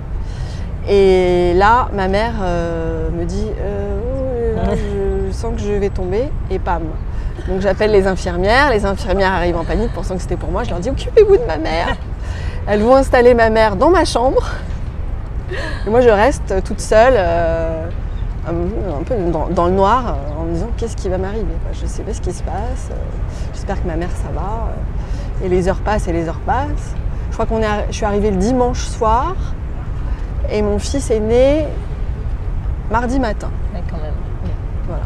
[0.90, 5.90] Et là, ma mère euh, me dit euh, Oh, là, je sens que je vais
[5.90, 6.84] tomber et pam.
[7.48, 10.70] Donc j'appelle les infirmières, les infirmières arrivent en panique pensant que c'était pour moi, je
[10.70, 11.96] leur dis occupez-vous de ma mère.
[12.68, 14.44] Elles vont installer ma mère dans ma chambre.
[15.86, 17.88] Et moi je reste toute seule, euh,
[18.48, 21.54] un, peu dans, dans le noir, euh, en me disant qu'est-ce qui va m'arriver.
[21.74, 22.90] Je ne sais pas ce qui se passe.
[22.92, 22.96] euh,
[23.54, 24.70] J'espère que ma mère ça va.
[24.70, 25.46] euh.
[25.46, 26.96] Et les heures passent et les heures passent.
[27.30, 29.36] Je crois qu'on est, je suis arrivée le dimanche soir
[30.52, 31.66] et mon fils est né
[32.90, 33.50] mardi matin.
[33.74, 34.14] Ouais, quand même.
[34.88, 35.04] Voilà.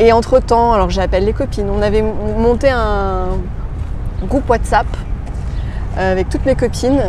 [0.00, 3.28] Et entre-temps, alors j'appelle les copines, on avait monté un
[4.26, 4.86] groupe WhatsApp
[5.96, 7.00] avec toutes mes copines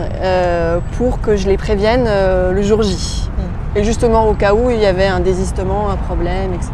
[0.97, 3.27] pour que je les prévienne le jour J.
[3.75, 6.71] Et justement au cas où il y avait un désistement, un problème, etc.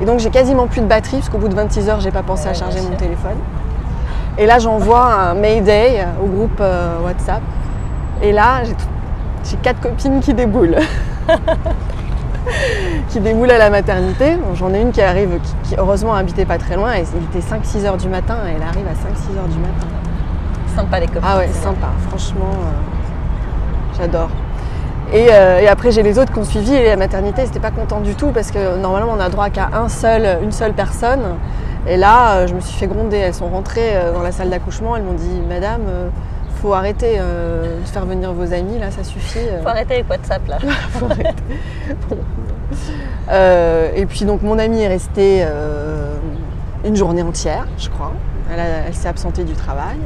[0.00, 2.22] Et donc j'ai quasiment plus de batterie parce qu'au bout de 26 heures, j'ai pas
[2.22, 3.36] pensé à charger mon téléphone.
[4.38, 7.42] Et là j'envoie un Mayday au groupe euh, WhatsApp.
[8.22, 8.86] Et là j'ai tout-
[9.44, 10.76] j'ai quatre copines qui déboulent.
[13.08, 14.36] qui déboulent à la maternité.
[14.36, 16.94] Bon, J'en ai une qui arrive, qui, qui, heureusement habitait pas très loin.
[16.94, 19.86] Et il était 5-6 heures du matin et elle arrive à 5-6 heures du matin.
[20.74, 21.22] Sympa les copines.
[21.26, 24.28] Ah ouais, sympa, franchement, euh, j'adore.
[25.12, 27.70] Et, euh, et après, j'ai les autres qui ont suivi et la maternité, c'était pas
[27.70, 31.20] content du tout parce que normalement, on a droit qu'à un seul, une seule personne.
[31.86, 33.18] Et là, euh, je me suis fait gronder.
[33.18, 34.96] Elles sont rentrées euh, dans la salle d'accouchement.
[34.96, 36.08] Elles m'ont dit, Madame, euh,
[36.62, 39.40] faut arrêter euh, de faire venir vos amis, là, ça suffit.
[39.40, 39.60] euh.
[39.62, 40.58] Faut arrêter avec WhatsApp là.
[40.92, 41.34] Faut arrêter.
[42.08, 42.18] Bon.
[43.30, 45.44] Euh, et puis donc mon amie est restée
[46.84, 48.12] une journée entière, je crois.
[48.52, 49.96] Elle, elle s'est absentée du travail.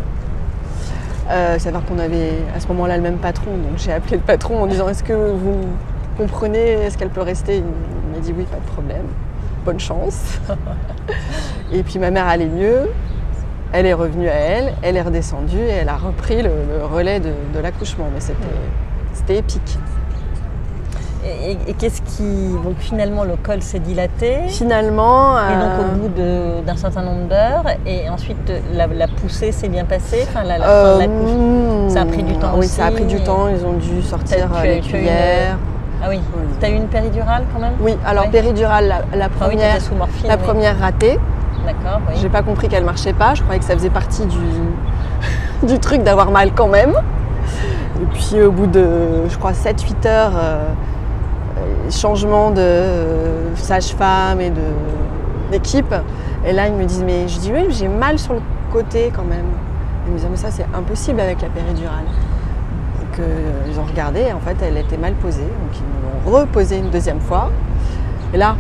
[1.31, 4.63] Euh, savoir qu'on avait à ce moment-là le même patron, donc j'ai appelé le patron
[4.63, 5.59] en disant est-ce que vous
[6.17, 7.57] comprenez, est-ce qu'elle peut rester?
[7.57, 9.07] Il m'a dit oui, pas de problème,
[9.65, 10.39] bonne chance.
[11.73, 12.91] et puis ma mère allait mieux,
[13.73, 17.19] elle est revenue à elle, elle est redescendue et elle a repris le, le relais
[17.19, 18.47] de, de l'accouchement, mais c'était,
[19.13, 19.79] c'était épique.
[21.69, 22.23] Et, qu'est-ce qui.
[22.65, 24.39] Donc finalement, le col s'est dilaté.
[24.49, 29.09] Finalement, Et donc euh, au bout de- d'un certain nombre d'heures, et ensuite la, la
[29.09, 31.89] poussée s'est bien passée, enfin la, la fin euh, de l'accouchement.
[31.89, 33.49] ça a pris du temps Oui, aussi, ça a pris du temps.
[33.49, 35.57] Ils ont dû sortir euh, les cuillères.
[36.03, 36.43] Ah oui, Oui.
[36.61, 37.73] t'as eu une péridurale quand même?
[37.81, 38.31] Oui, alors Ouais.
[38.31, 40.29] péridurale, la, la Ah oui, première, sous morphine.
[40.29, 40.43] la oui.
[40.43, 41.19] première ratée.
[41.67, 42.15] D'accord, oui.
[42.21, 43.35] J'ai pas compris qu'elle marchait pas.
[43.35, 44.39] Je croyais que ça faisait partie du,
[45.67, 46.93] du truc d'avoir mal quand même.
[48.03, 48.87] Et puis au bout de,
[49.29, 50.59] je crois, 7-8 heures, euh, euh,
[51.91, 54.53] changement de euh, sage-femme et
[55.51, 55.95] d'équipe.
[56.47, 58.41] Et là, ils me disent, mais je dis oui, j'ai mal sur le
[58.73, 59.47] côté quand même.
[60.07, 62.05] Ils me disent, mais ça, c'est impossible avec la péridurale.
[63.01, 65.43] Donc euh, ils ont regardé, et en fait, elle était mal posée.
[65.43, 67.51] Donc ils me l'ont reposée une deuxième fois.
[68.35, 68.57] Et là,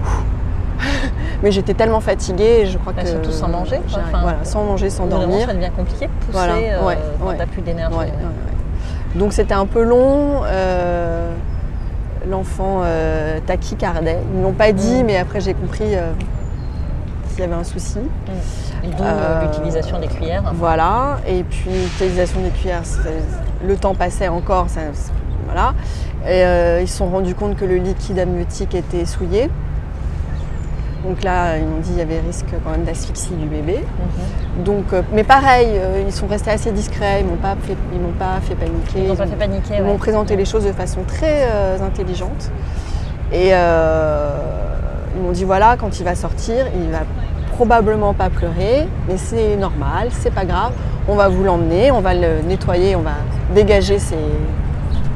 [1.42, 3.08] mais j'étais tellement fatiguée, et je crois Bah, que.
[3.08, 3.84] surtout sans manger, quoi.
[3.88, 5.46] j'arrive- Enfin, voilà, sans manger, sans dormir.
[5.46, 7.36] ça devient compliqué de pousser Voilà, euh, ouais, quand ouais.
[7.36, 7.96] t'as plus d'énergie.
[7.96, 8.12] Ouais.
[9.14, 10.42] Donc c'était un peu long.
[10.44, 11.32] euh,
[12.30, 14.18] l'enfant euh, tachycardait.
[14.32, 15.06] Ils ne l'ont pas dit, Mm.
[15.06, 16.10] mais après j'ai compris euh,
[17.30, 17.98] qu'il y avait un souci.
[18.84, 20.44] D'où Euh, l'utilisation des cuillères.
[20.54, 22.82] Voilà, et puis l'utilisation des cuillères,
[23.66, 24.80] le temps passait encore, ça-
[25.46, 25.74] voilà.
[26.24, 29.50] Et euh, ils se sont rendus compte que le liquide amniotique était souillé.
[31.06, 33.84] Donc là, ils m'ont dit qu'il y avait risque quand même d'asphyxie du bébé.
[34.56, 34.64] Mhm.
[34.64, 38.00] Donc, euh, mais pareil, euh, ils sont restés assez discrets, ils m'ont pas fait, ils
[38.00, 39.10] m'ont pas fait paniquer.
[39.10, 39.74] Ils pas m'ont- fait paniquer.
[39.78, 39.86] ils ouais.
[39.86, 42.50] m'ont présenté les choses de façon très euh, intelligente.
[43.32, 47.00] Et ils m'ont dit voilà, quand il va sortir, il va
[47.52, 50.72] probablement pas pleurer, mais c'est normal, c'est pas grave.
[51.08, 53.12] On va vous l'emmener, on va le nettoyer, on va
[53.54, 54.16] dégager ses,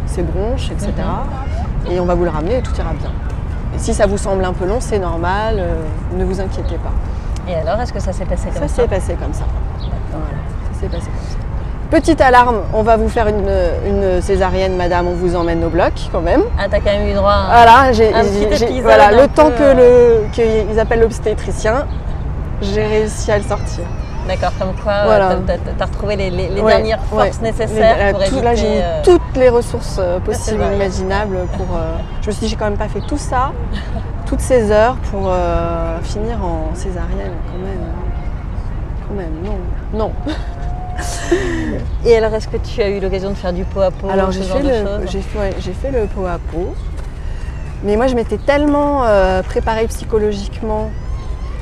[0.07, 0.93] ses bronches, etc.
[1.91, 3.11] Et on va vous le ramener et tout ira bien.
[3.81, 5.74] Si ça vous semble un peu long, c'est normal, euh,
[6.14, 6.93] ne vous inquiétez pas.
[7.51, 9.45] Et alors, est-ce que ça s'est passé comme Ça ça s'est passé comme ça.
[9.78, 9.91] D'accord.
[10.12, 10.43] Voilà,
[10.74, 11.37] ça s'est passé comme ça.
[11.91, 13.51] Petite alarme, on va vous faire une,
[13.87, 16.43] une césarienne, madame, on vous emmène au bloc quand même.
[16.59, 18.12] Ah, t'as quand même eu droit à Voilà, j'ai,
[18.83, 21.87] voilà, le temps que le, qu'ils appellent l'obstétricien,
[22.61, 23.85] j'ai réussi à le sortir.
[24.29, 25.29] D'accord, comme quoi euh, Voilà.
[25.47, 27.25] t'as- t'as t'as retrouvé les, les- les Ouais, dernières ouais.
[27.25, 28.43] forces nécessaires Les- pour tout- éviter.
[28.45, 31.66] là, j'ai euh, toutes les ressources euh, possibles et imaginables pour.
[31.77, 33.53] euh, je me suis dit, j'ai quand même pas fait tout ça,
[34.27, 37.89] toutes ces heures pour euh, finir en césarienne, quand même.
[39.09, 39.59] Quand même, non.
[39.99, 40.12] Non.
[42.05, 44.31] Et alors, est-ce que tu as eu l'occasion de faire du pot à pot Alors
[44.31, 46.75] j'ai fait, le, j'ai, fait, ouais, fait le pot à pot.
[47.85, 50.91] Mais moi je m'étais tellement euh, préparée psychologiquement.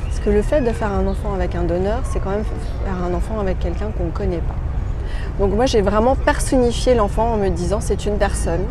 [0.09, 2.43] Parce que le fait de faire un enfant avec un donneur, c'est quand même
[2.83, 4.55] faire un enfant avec quelqu'un qu'on ne connaît pas.
[5.39, 8.61] Donc moi j'ai vraiment personnifié l'enfant en me disant c'est une personne.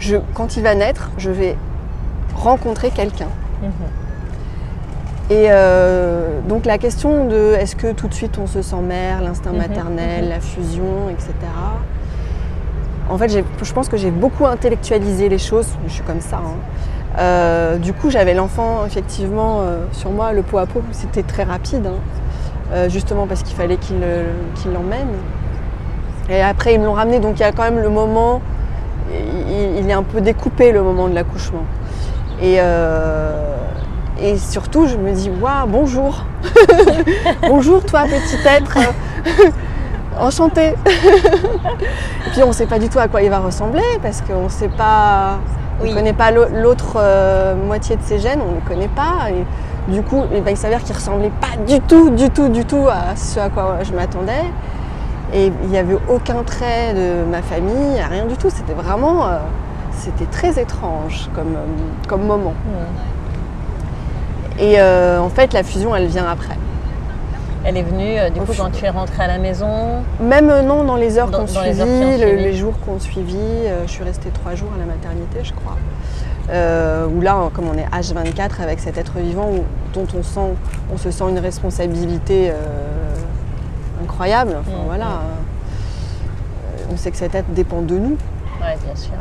[0.00, 1.56] Je, quand il va naître, je vais
[2.34, 3.28] rencontrer quelqu'un.
[3.62, 3.70] Mhm.
[5.30, 9.22] Et euh, donc la question de est-ce que tout de suite on se sent mère,
[9.22, 10.30] l'instinct Mhm, maternel, mhm.
[10.30, 11.32] la fusion, etc.
[13.10, 13.28] En fait,
[13.62, 15.68] je pense que j'ai beaucoup intellectualisé les choses.
[15.86, 16.36] Je suis comme ça.
[16.36, 16.56] hein.
[17.18, 20.32] Euh, du coup, j'avais l'enfant effectivement euh, sur moi.
[20.32, 21.98] Le pot à pot, c'était très rapide, hein.
[22.72, 25.08] Euh, justement parce qu'il fallait qu'il le- qu'il l'emmène.
[26.28, 27.18] Et après, ils me l'ont ramené.
[27.18, 28.40] Donc il y a quand même le moment.
[29.10, 31.64] Il, est un peu découpé le moment de l'accouchement.
[32.42, 32.58] Et
[34.20, 36.24] et surtout, je me dis, waouh, bonjour.
[37.48, 38.76] bonjour, toi, petit être.
[40.20, 40.74] Enchanté.
[42.26, 44.44] Et puis, on ne sait pas du tout à quoi il va ressembler parce qu'on
[44.44, 45.38] ne sait pas.
[45.80, 48.88] On ne connaît pas l'au- l'autre euh, moitié de ses gènes, on ne le connaît
[48.88, 49.30] pas.
[49.30, 52.86] Et du coup, ben, il s'avère qu'il ressemblait pas du tout, du tout, du tout
[52.88, 54.44] à ce à quoi je m'attendais.
[55.32, 58.48] Et il n'y avait aucun trait de ma famille, rien du tout.
[58.50, 59.26] C'était vraiment.
[59.26, 59.38] euh,
[59.92, 61.64] c'était très étrange comme, euh,
[62.08, 62.54] comme moment.
[64.60, 66.56] Et euh, en fait, la fusion, elle vient après.
[67.64, 70.02] Elle est venue, euh, du coup, quand tu es rentrée à la maison.
[70.20, 73.82] Même euh, non, dans les heures qu'on dans suivi, les le- jours qu'on suivi, euh,
[73.86, 75.76] je suis restée trois jours à la maternité, je crois.
[76.50, 80.54] Où là, comme on est H24 avec cet être vivant où- dont on, sent,
[80.92, 82.52] on se sent une responsabilité
[84.02, 84.56] incroyable.
[84.60, 85.06] Enfin, Mm, voilà.
[86.90, 88.16] On sait que cet être dépend de nous.
[88.62, 89.12] Ouais, bien sûr.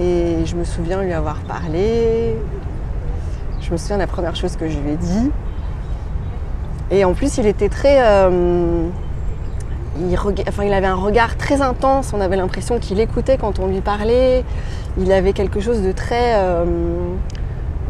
[0.00, 2.36] Et je me souviens lui avoir parlé.
[3.60, 5.30] Je me souviens de la première chose que je lui ai dit.
[6.90, 7.98] Et en plus, il était très.
[8.00, 8.86] euh,
[10.00, 12.12] il, rega- enfin, il avait un regard très intense.
[12.16, 14.44] On avait l'impression qu'il écoutait quand on lui parlait.
[14.98, 16.64] Il avait quelque chose de très euh,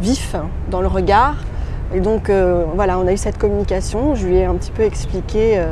[0.00, 0.34] vif
[0.70, 1.34] dans le regard.
[1.94, 4.14] Et donc, euh, voilà, on a eu cette communication.
[4.14, 5.62] Je lui ai un petit peu expliqué.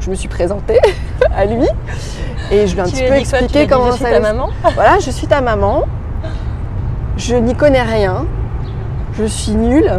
[0.00, 0.78] je me suis présentée
[1.36, 1.66] à lui.
[2.50, 4.32] Et je lui ai un tu petit peu expliqué comment je suis ça ta allait-
[4.32, 4.48] maman?
[4.74, 5.84] Voilà, je suis ta maman.
[7.16, 8.24] Je n'y connais rien.
[9.18, 9.92] Je suis nulle.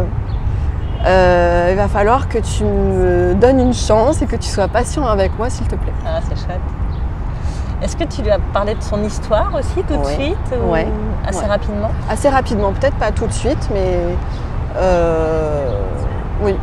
[1.06, 5.06] Euh, il va falloir que tu me donnes une chance et que tu sois patient
[5.06, 5.92] avec moi, s'il te plaît.
[6.06, 6.60] Ah, c'est chouette.
[7.82, 10.12] Est-ce que tu lui as parlé de son histoire aussi tout de Ouais.
[10.14, 10.86] suite ou Ouais.
[11.26, 11.46] Assez Ouais.
[11.46, 11.88] rapidement?
[12.10, 14.00] Assez rapidement, peut-être pas tout de suite, mais
[14.76, 15.70] euh,
[16.42, 16.54] oui.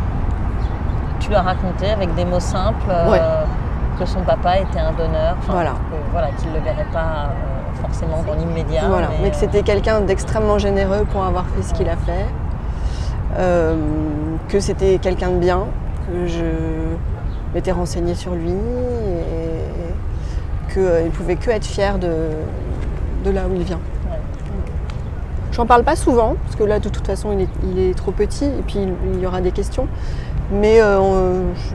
[1.19, 3.43] Tu lui as raconté avec des mots simples euh,
[3.99, 5.35] que son papa était un donneur.
[5.49, 5.71] Voilà.
[5.71, 6.99] que- voilà, qu'il ne le verrait pas
[7.31, 8.83] euh, forcément dans l'immédiat.
[8.87, 12.27] Voilà, mais, que c'était quelqu'un d'extrêmement généreux pour avoir fait ce qu'il a fait,
[14.47, 15.65] que c'était quelqu'un de bien,
[16.07, 16.43] que je
[17.53, 22.11] m'étais renseignée sur lui et qu'il ne pouvait que être fier de,
[23.25, 23.79] de là où il vient.
[24.09, 24.17] Ouais.
[25.51, 28.11] J'en parle pas souvent, parce que là de toute façon il est, il est trop
[28.11, 28.79] petit et puis
[29.13, 29.87] il, y aura des questions,
[30.51, 31.73] mais euh, on, je-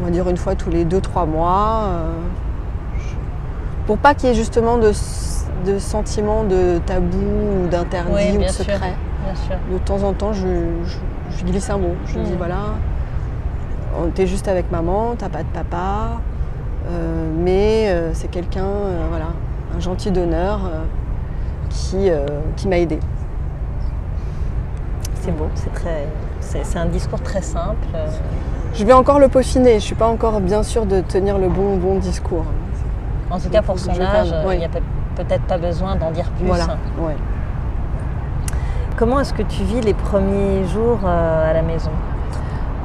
[0.00, 1.84] on va dire une fois tous les 2-3 mois.
[1.88, 2.10] euh,
[3.86, 4.90] pour pas qu'il y ait justement de,
[5.64, 7.18] de sentiment de tabou
[7.64, 8.64] ou d'interdit Oui, ou de bien sûr.
[8.64, 8.94] secret.
[9.24, 9.54] Bien sûr.
[9.72, 10.40] De temps en temps, je,
[10.84, 10.96] je-
[11.38, 11.94] je glisse un mot.
[12.06, 12.22] Je Mm.
[12.24, 12.56] dis voilà,
[14.14, 16.20] t'es juste avec maman, t'as pas de papa,
[16.90, 19.26] euh, mais euh, c'est quelqu'un, euh, voilà,
[19.76, 20.60] un gentil donneur.
[21.68, 22.08] qui,
[22.56, 23.00] qui m'a aidée.
[25.14, 26.06] C'est beau, c'est très,
[26.40, 27.86] c'est, un discours très simple.
[28.72, 31.48] Je vais encore le peaufiner, je ne suis pas encore bien sûre de tenir le
[31.48, 32.44] bon, bon discours.
[33.30, 34.78] En tout cas, pour son âge, il n'y a peut-
[35.16, 36.46] peut-être pas besoin d'en dire plus.
[36.46, 36.64] Voilà,
[37.00, 37.16] ouais.
[38.96, 41.90] Comment est-ce que tu vis les premiers jours euh, à la maison?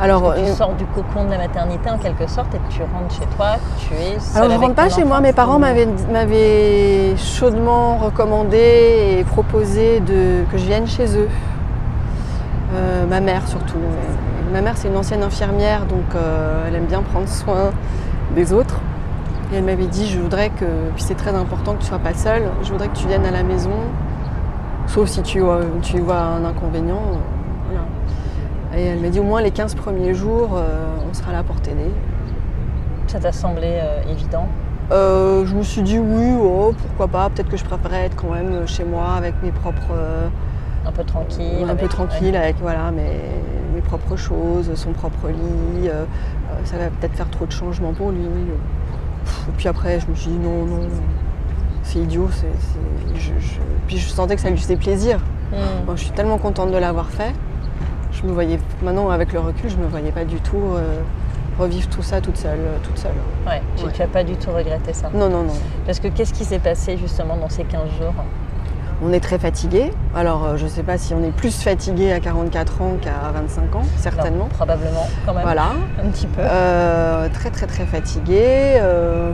[0.02, 2.82] Alors, Tu euh, sors du cocon de la maternité en quelque sorte et que tu
[2.82, 5.60] rentres chez toi, tu es seule Alors je avec rentre pas chez moi, mes parents
[5.60, 11.30] m'avaient chaudement recommandé et proposé de, que je vienne chez eux.
[12.74, 13.78] Euh, ma mère surtout.
[14.52, 17.70] Ma mère c'est une ancienne infirmière donc euh, elle aime bien prendre soin
[18.36, 18.80] des autres.
[19.54, 22.16] Et elle m'avait dit je voudrais que, puis c'est très important que tu sois pas
[22.16, 23.70] seule, je voudrais que tu viennes à la maison,
[24.94, 26.96] sauf si tu, vois- tu vois un inconvénient.
[26.96, 27.18] euh,
[27.70, 27.86] voilà.
[28.78, 31.60] Et elle m'a dit au moins les 15 premiers jours euh, on sera là pour
[31.62, 31.92] t'aider.
[33.08, 34.48] Ça t'a semblé euh, évident?
[34.92, 38.32] Euh, je me suis dit oui, oh, pourquoi pas, peut-être que je préférerais être quand
[38.34, 39.92] même chez moi avec mes propres.
[39.94, 40.28] euh,
[40.86, 43.04] Un peu tranquille un peu tranquille, avec voilà, mes,
[43.76, 45.88] mes propres choses, son propre lit.
[45.90, 46.04] euh,
[46.66, 48.20] ça va peut-être faire trop de changements pour lui.
[48.26, 50.80] Et puis après, je me suis dit non, non,
[51.84, 52.30] c'est idiot.
[53.16, 55.18] je- je- Puis je sentais que ça lui faisait plaisir.
[55.52, 55.86] Hmm.
[55.86, 57.34] Moi, je suis tellement contente de l'avoir fait.
[58.14, 61.00] Je me voyais, maintenant avec le recul, je me voyais pas du tout euh,
[61.60, 62.60] revivre tout ça toute seule.
[62.60, 63.12] euh, Toute seule.
[63.48, 63.92] Ouais, tu, Ouais.
[63.94, 65.10] tu as pas du tout regretté ça.
[65.14, 65.54] Non, non, non.
[65.86, 68.14] Parce que qu'est-ce qui s'est passé justement dans ces 15 jours?
[69.04, 69.92] On est très fatigué.
[70.16, 73.32] Alors, euh, je ne sais pas si on est plus fatigué à 44 ans qu'à
[73.34, 74.44] 25 ans, certainement.
[74.44, 75.42] Non, Probablement, quand même.
[75.44, 75.72] Voilà.
[76.04, 76.42] Un petit peu.
[76.42, 78.44] Euh, très, très, très fatigué.
[78.80, 79.34] Euh,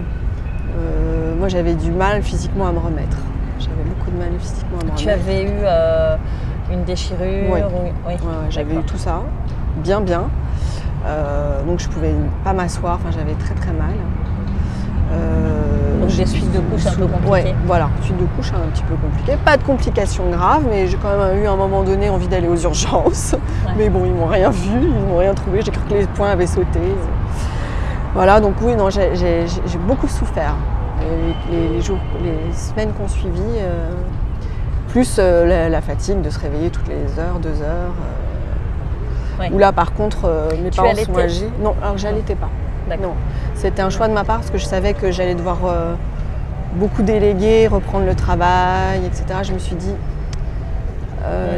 [1.38, 3.18] moi, j'avais du mal physiquement à me remettre.
[3.60, 5.22] J'avais beaucoup de mal physiquement à me tu remettre.
[5.24, 6.16] avais eu euh,
[6.72, 7.60] une déchirure ou- Oui,
[8.08, 8.18] Ouais,
[8.50, 9.22] j'avais eu tout ça,
[9.84, 10.24] bien, bien.
[11.06, 12.14] Euh, donc, je pouvais
[12.44, 12.96] pas m'asseoir.
[13.02, 13.94] Enfin, j'avais très, très mal.
[15.14, 17.30] Euh, Donc, des suites de couches un peu compliquées.
[17.32, 19.38] Ouais, voilà, suite de couches un petit peu compliquées.
[19.46, 22.48] Pas de complications graves, mais j'ai quand même eu à un moment donné envie d'aller
[22.48, 23.36] aux urgences.
[23.78, 25.62] Mais bon, ils m'ont rien vu, ils m'ont rien trouvé.
[25.62, 26.80] J'ai cru que les points avaient sauté.
[28.14, 29.46] Voilà, donc oui, non, j'ai
[29.88, 30.56] beaucoup souffert.
[31.52, 33.90] Les, les jours, les semaines qu'on suivi, euh,
[34.90, 37.94] plus euh, la, la fatigue de se réveiller toutes les heures, deux heures.
[38.02, 39.52] euh, Ouais.
[39.54, 41.50] Où là, par contre, mes Tu parents allaitais sont âgés.
[41.62, 42.50] Non, alors j'allaitais pas.
[43.00, 43.12] Non,
[43.54, 45.58] c'était un choix de ma part parce que je savais que j'allais devoir
[46.74, 49.26] beaucoup déléguer, reprendre le travail, etc.
[49.44, 49.94] Je me suis dit,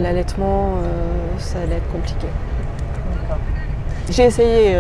[0.02, 0.72] l'allaitement,
[1.38, 2.28] ça allait être compliqué.
[4.10, 4.76] J'ai essayé.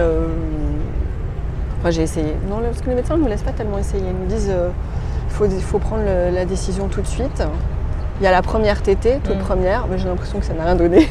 [1.79, 2.35] Euh, Enfin, j'ai essayé.
[2.49, 4.03] Non, parce que les médecins ne me laissent pas tellement essayer.
[4.07, 7.43] Ils me disent il faut, faut prendre le- la décision tout de suite.
[8.19, 9.39] Il y a la première tétée, toute Mm.
[9.43, 11.07] première, mais j'ai l'impression que ça n'a rien donné.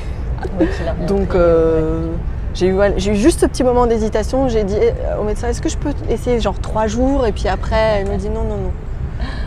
[0.61, 0.67] Oui,
[1.09, 2.09] Donc, euh,
[2.55, 4.49] j'ai eu, juste ce petit moment d'hésitation.
[4.49, 7.49] J'ai dit euh, au médecin est-ce que je peux essayer genre trois jours Et puis
[7.49, 8.73] après, elle me dit non, non, non.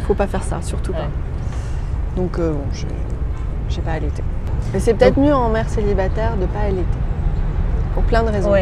[0.08, 0.98] Faut pas faire ça, surtout Ouais.
[0.98, 2.20] pas.
[2.20, 2.86] Donc, euh, bon, je
[3.70, 4.24] j'ai pas allaité.
[4.74, 6.84] Mais c'est peut-être mieux en mère célibataire de pas allaiter.
[7.94, 8.52] Pour plein de raisons.
[8.52, 8.62] Oui,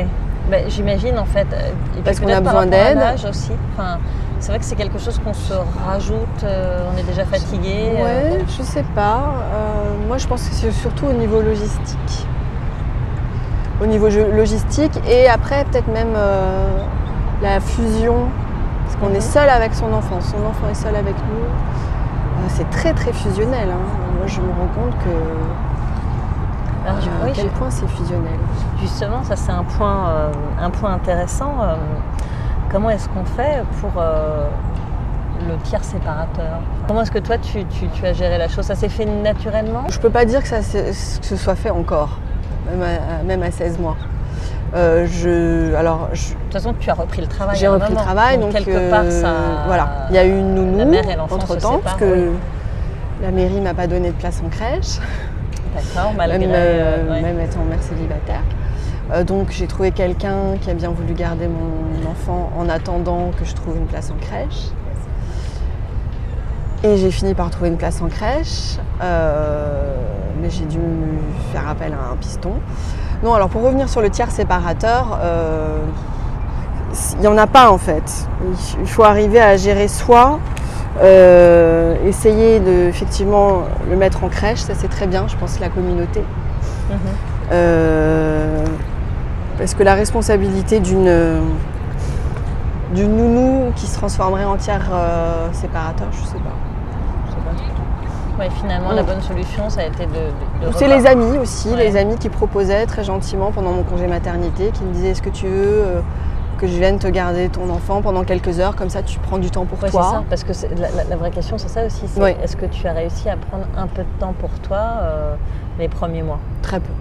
[0.49, 1.47] Ben, j'imagine en fait.
[1.53, 2.99] euh, et Parce qu'on a besoin d'aide.
[3.29, 3.51] aussi.
[3.73, 3.97] Enfin,
[4.39, 5.53] c'est vrai que c'est quelque chose qu'on se
[5.85, 7.91] rajoute, euh, on est déjà fatigué.
[7.99, 9.33] euh, Ouais, je sais pas.
[9.53, 12.25] Euh, moi, je pense que c'est surtout au niveau logistique.
[13.81, 16.67] Au niveau logistique et après, peut-être même euh,
[17.41, 18.25] la fusion.
[18.85, 19.15] Parce qu'on Mhm.
[19.15, 20.19] est seul avec son enfant.
[20.19, 21.45] Son enfant est seul avec nous.
[21.45, 23.69] Euh, c'est très, très fusionnel.
[23.71, 23.85] hein.
[24.17, 25.09] Moi, je me rends compte que
[26.89, 28.39] alors, je- euh, à oui, quel je- point c'est fusionnel.
[28.81, 30.31] Justement, ça c'est un point, euh,
[30.61, 31.53] un point intéressant.
[31.61, 31.75] Euh,
[32.71, 34.47] comment est-ce qu'on fait pour euh,
[35.47, 36.59] le tiers séparateur?
[36.87, 38.65] Comment est-ce que toi tu, tu- tu as géré la chose?
[38.65, 39.83] Ça s'est fait naturellement?
[39.89, 42.17] Je peux pas dire que ça que ce soit fait encore,
[42.69, 43.95] même à, même à 16 mois.
[44.75, 47.55] Euh, je, alors, je- De toute façon, tu as repris le travail.
[47.57, 49.63] J'ai à repris le travail, donc, quelque euh, part ça.
[49.65, 51.95] voilà, il y a eu une nounou La mère et l'enfant entre se temps parce
[51.95, 52.29] que oui.
[53.23, 54.99] la mairie m'a pas donné de place en crèche,
[55.76, 56.39] D'accord, malgré.
[56.39, 57.22] même, euh, euh, ouais.
[57.22, 58.43] même étant mère célibataire.
[59.11, 63.45] Euh, donc j'ai trouvé quelqu'un qui a bien voulu garder mon enfant en attendant que
[63.45, 64.70] je trouve une place en crèche.
[66.84, 69.95] Et j'ai fini par trouver une place en crèche, euh,
[70.41, 70.80] mais j'ai dû
[71.51, 72.53] faire appel à un piston.
[73.22, 75.20] Non, alors pour revenir sur le tiers séparateur,
[77.15, 78.28] il n'y en a pas en fait.
[78.80, 80.39] Il faut arriver à gérer soi,
[81.01, 85.69] euh, essayer de effectivement le mettre en crèche, ça c'est très bien, je pense, la
[85.69, 86.21] communauté.
[86.89, 86.97] Mhm.
[87.51, 88.63] Euh,
[89.57, 91.41] parce que la responsabilité d'une
[92.93, 96.55] d'une nounou qui se transformerait en tiers euh, séparateur, je sais pas.
[97.27, 98.43] Je sais pas.
[98.43, 98.95] Ouais, finalement, Mm.
[98.95, 100.65] la bonne solution, ça a été de.
[100.65, 101.77] de- de C'est les amis aussi, Ouais.
[101.77, 105.29] les amis qui proposaient très gentiment pendant mon congé maternité, qui me disaient est-ce que
[105.29, 105.83] tu veux
[106.60, 109.49] que je vienne te garder ton enfant pendant quelques heures, comme ça tu prends du
[109.49, 110.03] temps pour Ouais, toi.
[110.03, 112.01] c'est ça, parce que c'est- la, la- la vraie question, c'est ça aussi.
[112.07, 112.38] c'est.
[112.43, 115.36] Est-ce que tu as réussi à prendre un peu de temps pour toi euh,
[115.80, 116.39] les premiers mois?
[116.62, 116.91] Très peu.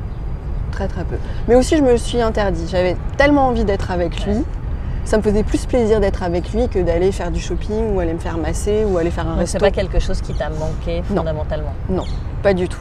[0.72, 1.16] Très très peu.
[1.48, 2.66] Mais aussi je me suis interdit.
[2.70, 4.36] J'avais tellement envie d'être avec lui.
[5.04, 8.12] Ça me faisait plus plaisir d'être avec lui que d'aller faire du shopping ou aller
[8.12, 9.64] me faire masser ou aller faire un Donc c'est resto.
[9.64, 11.16] pas quelque chose qui t'a manqué Non.
[11.22, 11.72] fondamentalement?
[11.88, 12.04] Non,
[12.42, 12.78] pas du tout.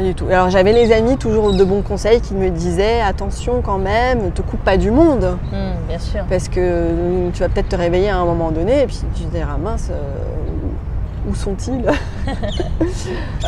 [0.00, 0.24] Pas du tout.
[0.30, 4.40] Alors j'avais les amis toujours de bons conseils qui me disaient attention quand même, te
[4.40, 5.36] coupe pas du monde.
[5.52, 6.22] Hum, bien sûr.
[6.26, 9.24] Parce que euh, tu vas peut-être te réveiller à un moment donné et puis tu
[9.24, 11.84] te diras mince, euh, où sont-ils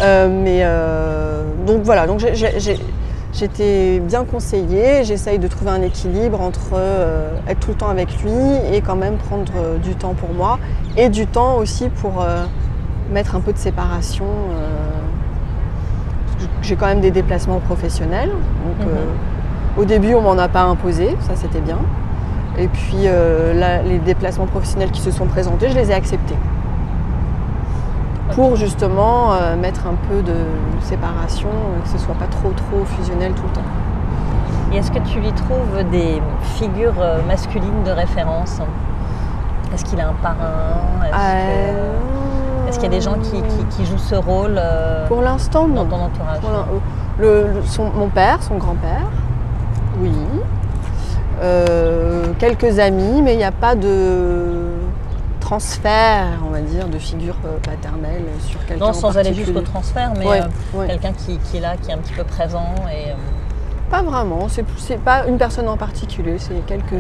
[0.03, 2.21] Euh, Mais euh, donc voilà, donc
[3.33, 5.05] j'étais bien conseillée.
[5.05, 6.75] J'essaye de trouver un équilibre entre
[7.49, 8.31] être tout le temps avec lui
[8.75, 10.59] et quand même prendre du temps pour moi
[10.99, 12.27] et du temps aussi pour
[13.11, 14.27] mettre un peu de séparation.
[14.27, 14.92] euh,
[16.63, 18.31] j'ai quand même des déplacements professionnels.
[18.31, 18.95] Donc, Mhm.
[18.95, 21.79] euh, au début, on m'en a pas imposé, ça c'était bien.
[22.59, 26.37] Et puis euh, là, les déplacements professionnels qui se sont présentés, je les ai acceptés.
[28.35, 30.35] Pour justement euh, mettre un peu de
[30.81, 31.49] séparation,
[31.83, 33.69] que ce soit pas trop trop fusionnel tout le temps.
[34.73, 36.21] Et est-ce que tu lui trouves des
[36.55, 36.95] figures
[37.29, 38.59] masculines de référence?
[39.75, 40.35] Est-ce qu'il a un parrain?
[41.15, 41.91] Euh,
[42.73, 45.69] est-ce qu'il y a des gens qui, qui- qui jouent ce rôle euh, Pour l'instant,
[45.69, 45.91] dans non.
[45.91, 46.67] ton entourage Pour l'in-
[47.19, 49.05] le- le- son- mon père, son grand-père,
[50.01, 50.11] oui.
[51.43, 54.71] Euh, quelques amis, mais il n'y a pas de
[55.41, 58.87] transfert, on va dire, de figure euh, paternelle sur quelqu'un.
[58.87, 60.87] Non, sans aller jusqu'au transfert, mais Ouais, euh, ouais.
[60.87, 62.75] quelqu'un qui, qui est là, qui est un petit peu présent.
[62.91, 63.11] Et,
[63.91, 66.95] Pas vraiment, c'est pas une personne en particulier, c'est quelques,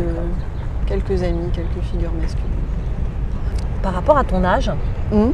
[0.87, 2.51] quelques amis, quelques figures masculines.
[3.83, 4.71] Par rapport à ton âge,
[5.13, 5.33] Hum.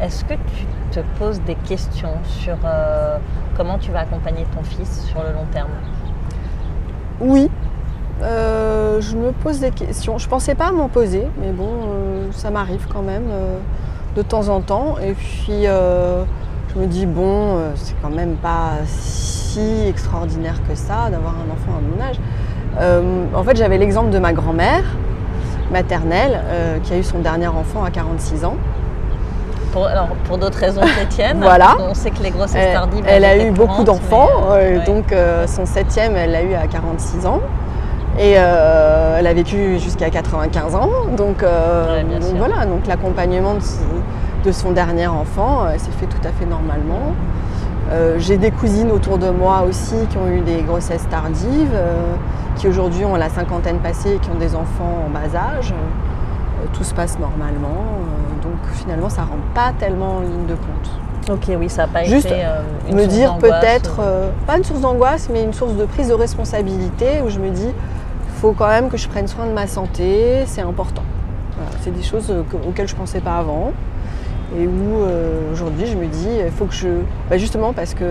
[0.00, 3.18] Est-ce que tu te poses des questions sur euh,
[3.56, 5.70] comment tu vas accompagner ton fils sur le long terme?
[7.20, 7.50] Oui,
[8.22, 10.18] Euh, je me pose des questions.
[10.18, 13.28] Je pensais pas m'en poser, mais bon, euh, ça m'arrive quand même
[14.14, 14.96] de temps en temps.
[15.02, 21.34] Et puis, je me dis, bon, c'est quand même pas si extraordinaire que ça d'avoir
[21.34, 22.20] un enfant à mon âge.
[23.34, 24.84] En fait, j'avais l'exemple de ma grand-mère
[25.72, 26.40] maternelle
[26.84, 28.56] qui a eu son dernier enfant à 46 ans.
[29.74, 31.76] Pour, alors, pour d'autres raisons chrétiennes, Voilà.
[31.80, 33.04] on sait que les grossesses Elle, tardives.
[33.08, 34.84] elle a eu beaucoup d'enfants, euh, euh, ouais.
[34.86, 37.40] donc euh, son septième, elle l'a eu à 46 ans.
[38.16, 40.88] Et euh, elle a vécu jusqu'à 95 ans.
[41.16, 42.04] Donc, euh, Ouais,
[42.38, 43.60] voilà, donc l'accompagnement de,
[44.46, 47.12] de son dernier enfant euh, s'est fait tout à fait normalement.
[47.90, 52.14] Euh, J'ai des cousines autour de moi aussi qui ont eu des grossesses tardives, euh,
[52.54, 55.72] qui aujourd'hui ont la cinquantaine passée et qui ont des enfants en bas âge.
[55.72, 57.82] Euh, tout se passe normalement.
[58.74, 62.04] Finalement, ça ne rentre pas tellement en ligne de compte Ok, oui, ça n'a pas
[62.04, 65.42] Juste été euh, une me source dire peut-être, euh, euh, pas une source d'angoisse, mais
[65.42, 68.98] une source de prise de responsabilité où je me dis, il faut quand même que
[68.98, 71.02] je prenne soin de ma santé, c'est important.
[71.56, 73.72] Voilà, c'est des choses euh, que- auxquelles je ne pensais pas avant
[74.58, 76.88] et où euh, aujourd'hui je me dis, il faut que je...
[77.30, 78.04] bah, justement parce que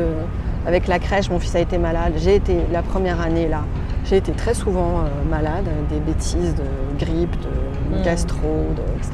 [0.66, 3.62] avec la crèche, mon fils a été malade, j'ai été la première année là,
[4.06, 6.64] j'ai été très souvent malade, des bêtises de
[7.06, 7.50] grippe, de
[8.00, 8.02] Mm.
[8.02, 9.12] gastro, de, etc.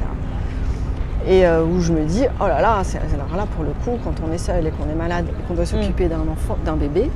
[1.26, 3.98] Et euh, où je me dis, oh là là, c'est alors là pour le coup,
[4.02, 6.76] quand on est seul et qu'on est malade et qu'on doit s'occuper d'un enfant, d'un
[6.76, 7.10] bébé,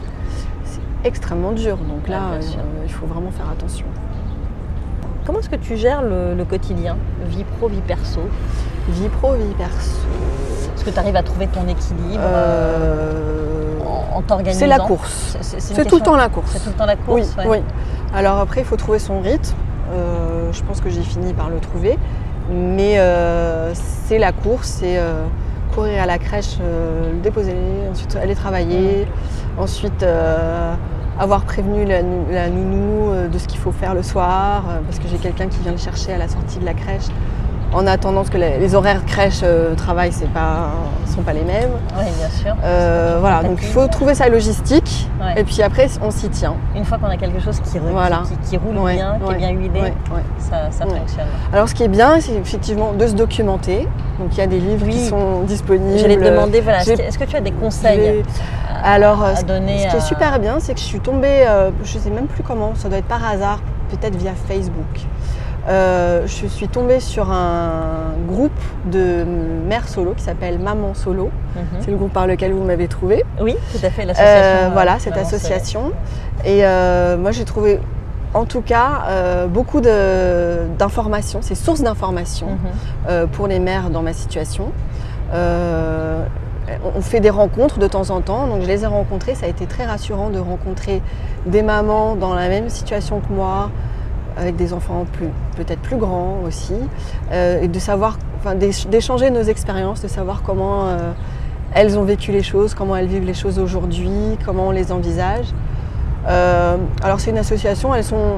[0.65, 1.77] c'est extrêmement dur.
[1.79, 2.59] Donc là, Ouais, sûr.
[2.61, 3.87] euh, il faut vraiment faire attention.
[5.25, 6.99] Comment est-ce que tu gères le, le quotidien
[7.29, 8.21] Vie pro, vie perso?
[8.91, 9.97] Vie pro, vie perso.
[10.77, 14.59] Est-ce que tu arrives à trouver ton équilibre euh, en, en t'organisant?
[14.61, 15.39] c'est la course.
[15.41, 16.51] C'est- tout le temps la course.
[16.53, 17.45] C'est tout le temps la Oui, course ouais.
[17.49, 17.59] oui.
[18.15, 19.55] Alors après, il faut trouver son rythme.
[20.53, 21.99] Je pense que j'ai fini par le trouver.
[22.51, 25.25] Mais euh, c'est la course, c'est euh,
[25.75, 27.57] courir à la crèche, euh, le déposer,
[27.91, 29.07] ensuite aller travailler,
[29.59, 30.05] ensuite
[31.19, 35.17] avoir prévenu la, la nounou de ce qu'il faut faire le soir, parce que j'ai
[35.17, 37.07] quelqu'un qui vient le chercher à la sortie de la crèche.
[37.75, 39.75] En attendant, parce que les, horaires crèche euh,
[40.33, 40.71] pas,
[41.07, 41.71] sont pas les mêmes.
[41.99, 42.55] Oui, bien sûr.
[42.63, 45.41] Euh, voilà, donc il faut trouver sa logistique, Ouais.
[45.41, 46.55] et puis après, on s'y tient.
[46.77, 48.23] Une fois qu'on a quelque chose qui, Voilà.
[48.29, 49.93] qui, qui roule Ouais, bien, qui est bien huilé,
[50.39, 51.27] ça, ça fonctionne.
[51.53, 53.89] Alors ce qui est bien, c'est effectivement de se documenter.
[54.21, 55.99] Donc il y a des livres qui sont disponibles.
[55.99, 58.23] J'allais te demander, voilà, est-ce que, tu as des conseils
[58.85, 61.45] à, Alors, à ce- donner Ce qui est super bien, c'est que je suis tombée,
[61.49, 63.59] euh, je sais même plus comment, ça doit être par hasard,
[63.91, 64.85] peut-être via Facebook.
[65.69, 68.53] Euh, je suis tombée sur un groupe
[68.91, 71.31] de mères solo qui s'appelle Maman Solo.
[71.57, 71.63] Mhm.
[71.81, 73.25] C'est le groupe par lequel vous m'avez trouvé.
[73.41, 74.35] Oui, tout à fait, l'association.
[74.35, 75.93] Euh, euh, voilà, cette Maman association.
[76.45, 77.81] Et euh, moi, j'ai trouvé,
[78.35, 79.05] en tout cas,
[79.49, 82.59] beaucoup d'informations, c'est source d'informations
[83.09, 83.27] Mhm.
[83.29, 84.73] pour les mères dans ma situation.
[85.33, 89.35] On fait des rencontres de temps en temps, donc je les ai rencontrées.
[89.35, 91.01] Ça a été très rassurant de rencontrer
[91.47, 93.71] des mamans dans la même situation que moi,
[94.37, 96.75] avec des enfants plus, peut-être plus grands aussi,
[97.33, 101.13] euh, et de savoir, enfin, d'échanger nos expériences, de savoir comment euh,
[101.75, 105.47] elles ont vécu les choses, comment elles vivent les choses aujourd'hui, comment on les envisage.
[106.27, 108.37] Euh, alors c'est une association, elles sont,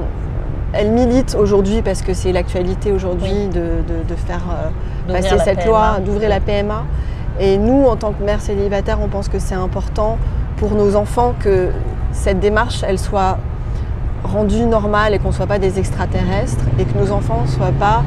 [0.73, 4.43] elles militent aujourd'hui parce que c'est l'actualité aujourd'hui de, de, faire
[5.07, 6.83] passer cette loi, d'ouvrir la PMA.
[7.39, 10.17] Et nous, en tant que mère célibataire, on pense que c'est important
[10.57, 11.69] pour nos enfants que
[12.11, 13.37] cette démarche, elle soit
[14.23, 17.71] rendue normale et qu'on ne soit pas des extraterrestres et que nos enfants ne soient
[17.79, 18.03] pas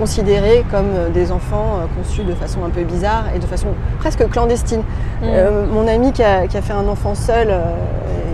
[0.00, 4.26] considérés comme des enfants euh, conçus de façon un peu bizarre et de façon presque
[4.30, 4.80] clandestine.
[4.80, 5.24] Mm.
[5.24, 7.60] Euh, mon amie qui a, fait un enfant seul euh,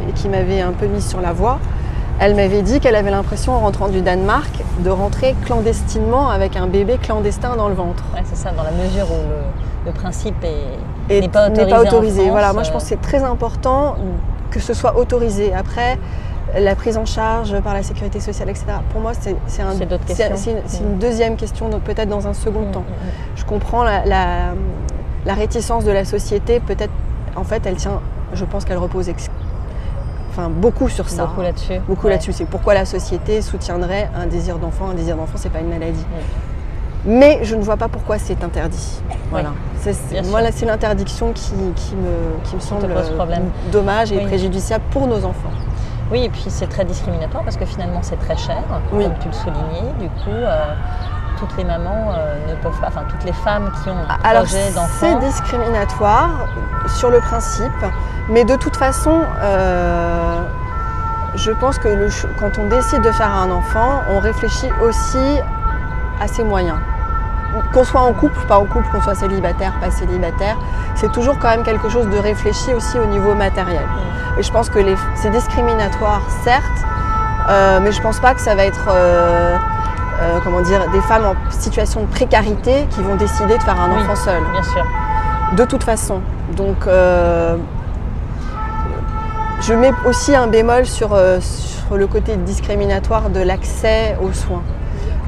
[0.09, 1.59] et qui m'avait un peu mise sur la voie,
[2.21, 6.69] elle m'avait dit qu'elle avait l'impression en rentrant du Danemark de rentrer clandestinement avec un
[6.69, 8.05] bébé clandestin dans le ventre.
[8.15, 10.37] Ouais, c'est ça, dans la mesure où le, principe
[11.11, 12.31] n'est pas autorisé.
[12.31, 13.97] voilà, moi je pense que c'est très important
[14.51, 15.53] que ce soit autorisé.
[15.53, 15.99] Après,
[16.59, 18.67] la prise en charge par la sécurité sociale, etc.
[18.91, 20.99] Pour moi, c'est un, une, mm.
[20.99, 22.81] deuxième question, donc peut-être dans un second mm, temps.
[22.81, 24.05] Mm, je comprends la,
[25.25, 26.93] la, réticence de la société, peut-être,
[27.35, 28.01] en fait, elle tient,
[28.33, 29.11] je pense qu'elle repose
[30.31, 31.27] enfin, beaucoup sur ça.
[31.27, 31.81] Beaucoup là-dessus.
[31.87, 32.33] Beaucoup là-dessus.
[32.33, 34.89] C'est pourquoi la société soutiendrait un désir d'enfant.
[34.89, 36.05] Un désir d'enfant, c'est pas une maladie.
[37.05, 39.01] Mais je ne vois pas pourquoi c'est interdit.
[39.31, 39.53] Voilà.
[40.31, 42.89] moi, c'est l'interdiction qui, qui, me, qui me semble
[43.71, 45.51] dommage et préjudiciable pour nos enfants.
[46.11, 49.35] Oui, et puis c'est très discriminatoire parce que finalement c'est très cher, comme tu le
[49.35, 49.93] soulignais.
[49.99, 50.75] Du coup, euh,
[51.39, 54.71] toutes les mamans euh, ne peuvent pas, enfin toutes les femmes qui ont un projet
[54.73, 54.89] d'enfant.
[55.01, 56.47] C'est discriminatoire
[56.87, 57.85] sur le principe,
[58.29, 60.43] mais de toute façon, euh,
[61.35, 61.89] je pense que
[62.39, 65.41] quand on décide de faire un enfant, on réfléchit aussi
[66.21, 66.79] à ses moyens
[67.73, 70.57] qu'on soit en couple, pas en couple, qu'on soit célibataire, pas célibataire,
[70.95, 73.87] c'est toujours quand même quelque chose de réfléchi aussi au niveau matériel.
[74.39, 74.79] Et je pense que
[75.15, 76.65] c'est discriminatoire, certes,
[77.49, 79.57] euh, mais je pense pas que ça va être euh,
[80.21, 83.93] euh, comment dire, des femmes en situation de précarité qui vont décider de faire un
[83.93, 84.43] enfant seul.
[84.53, 84.85] Bien sûr.
[85.53, 86.21] De toute façon.
[86.57, 86.89] Donc
[89.61, 94.63] je mets aussi un bémol sur, sur le côté discriminatoire de l'accès aux soins.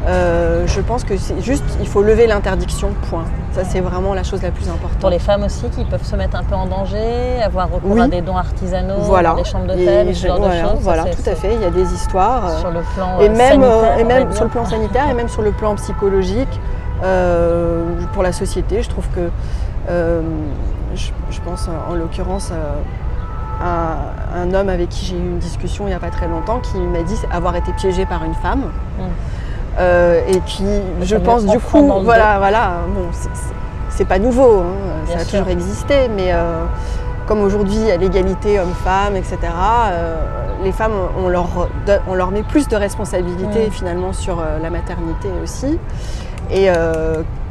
[0.07, 3.25] Euh, je pense que c'est juste, il faut lever l'interdiction, point.
[3.53, 4.99] Ça, c'est vraiment la chose la plus importante.
[5.01, 8.09] Pour les femmes aussi qui peuvent se mettre un peu en danger, avoir recours à
[8.09, 9.35] des dons artisanaux, voilà.
[9.35, 10.79] des chambres d'hôtel, ce genre voilà, de choses.
[10.83, 11.55] Voilà, tout à fait.
[11.55, 12.47] Il y a des histoires.
[12.47, 15.15] Euh, sur le plan et euh, même, sanitaire, et même sur le plan sanitaire et
[15.15, 16.61] même sur le plan psychologique.
[18.13, 19.31] pour la société, je trouve que,
[20.95, 22.53] je, pense en l'occurrence
[23.61, 26.61] à un homme avec qui j'ai eu une discussion il n'y a pas très longtemps
[26.61, 28.71] qui m'a dit avoir été piégé par une femme.
[29.01, 29.09] Hum.
[29.79, 30.65] Euh, et puis,
[31.03, 33.09] je pense du coup, voilà, voilà, bon,
[33.91, 36.65] c'est pas nouveau, hein, ça a toujours existé, mais euh,
[37.27, 40.17] comme aujourd'hui il y a l'égalité homme-femme, etc., euh,
[40.65, 41.69] les femmes, on leur,
[42.09, 45.79] on leur met plus de responsabilités finalement sur la maternité aussi.
[46.51, 46.69] Et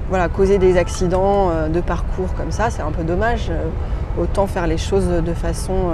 [0.09, 3.49] voilà, causer des accidents de parcours comme ça, c'est un peu dommage.
[4.19, 5.93] autant faire les choses de façon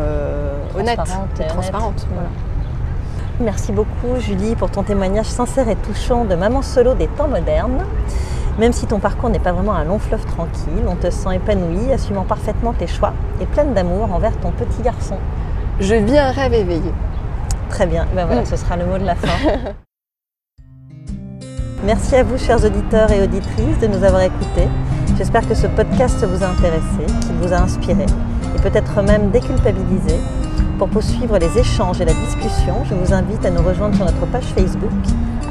[0.76, 1.00] honnête
[1.40, 2.08] et transparente.
[3.40, 7.84] Merci beaucoup Julie pour ton témoignage sincère et touchant de maman solo des temps modernes.
[8.60, 11.92] Même si ton parcours n'est pas vraiment un long fleuve tranquille, on te sent épanouie,
[11.92, 15.18] assumant parfaitement tes choix et pleine d'amour envers ton petit garçon.
[15.80, 16.94] Je vis un rêve éveillé.
[17.70, 19.28] Très bien, ben voilà, ce sera le mot de la fin.
[21.84, 24.68] Merci à vous, chers auditeurs et auditrices, de nous avoir écoutés.
[25.18, 28.06] J'espère que ce podcast vous a intéressé, qu'il vous a inspiré
[28.56, 30.20] et peut-être même déculpabilisé.
[30.78, 34.26] Pour poursuivre les échanges et la discussion, je vous invite à nous rejoindre sur notre
[34.28, 34.92] page Facebook.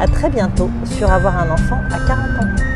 [0.01, 2.09] À très bientôt sur Avoir un enfant à 40
[2.43, 2.72] ans.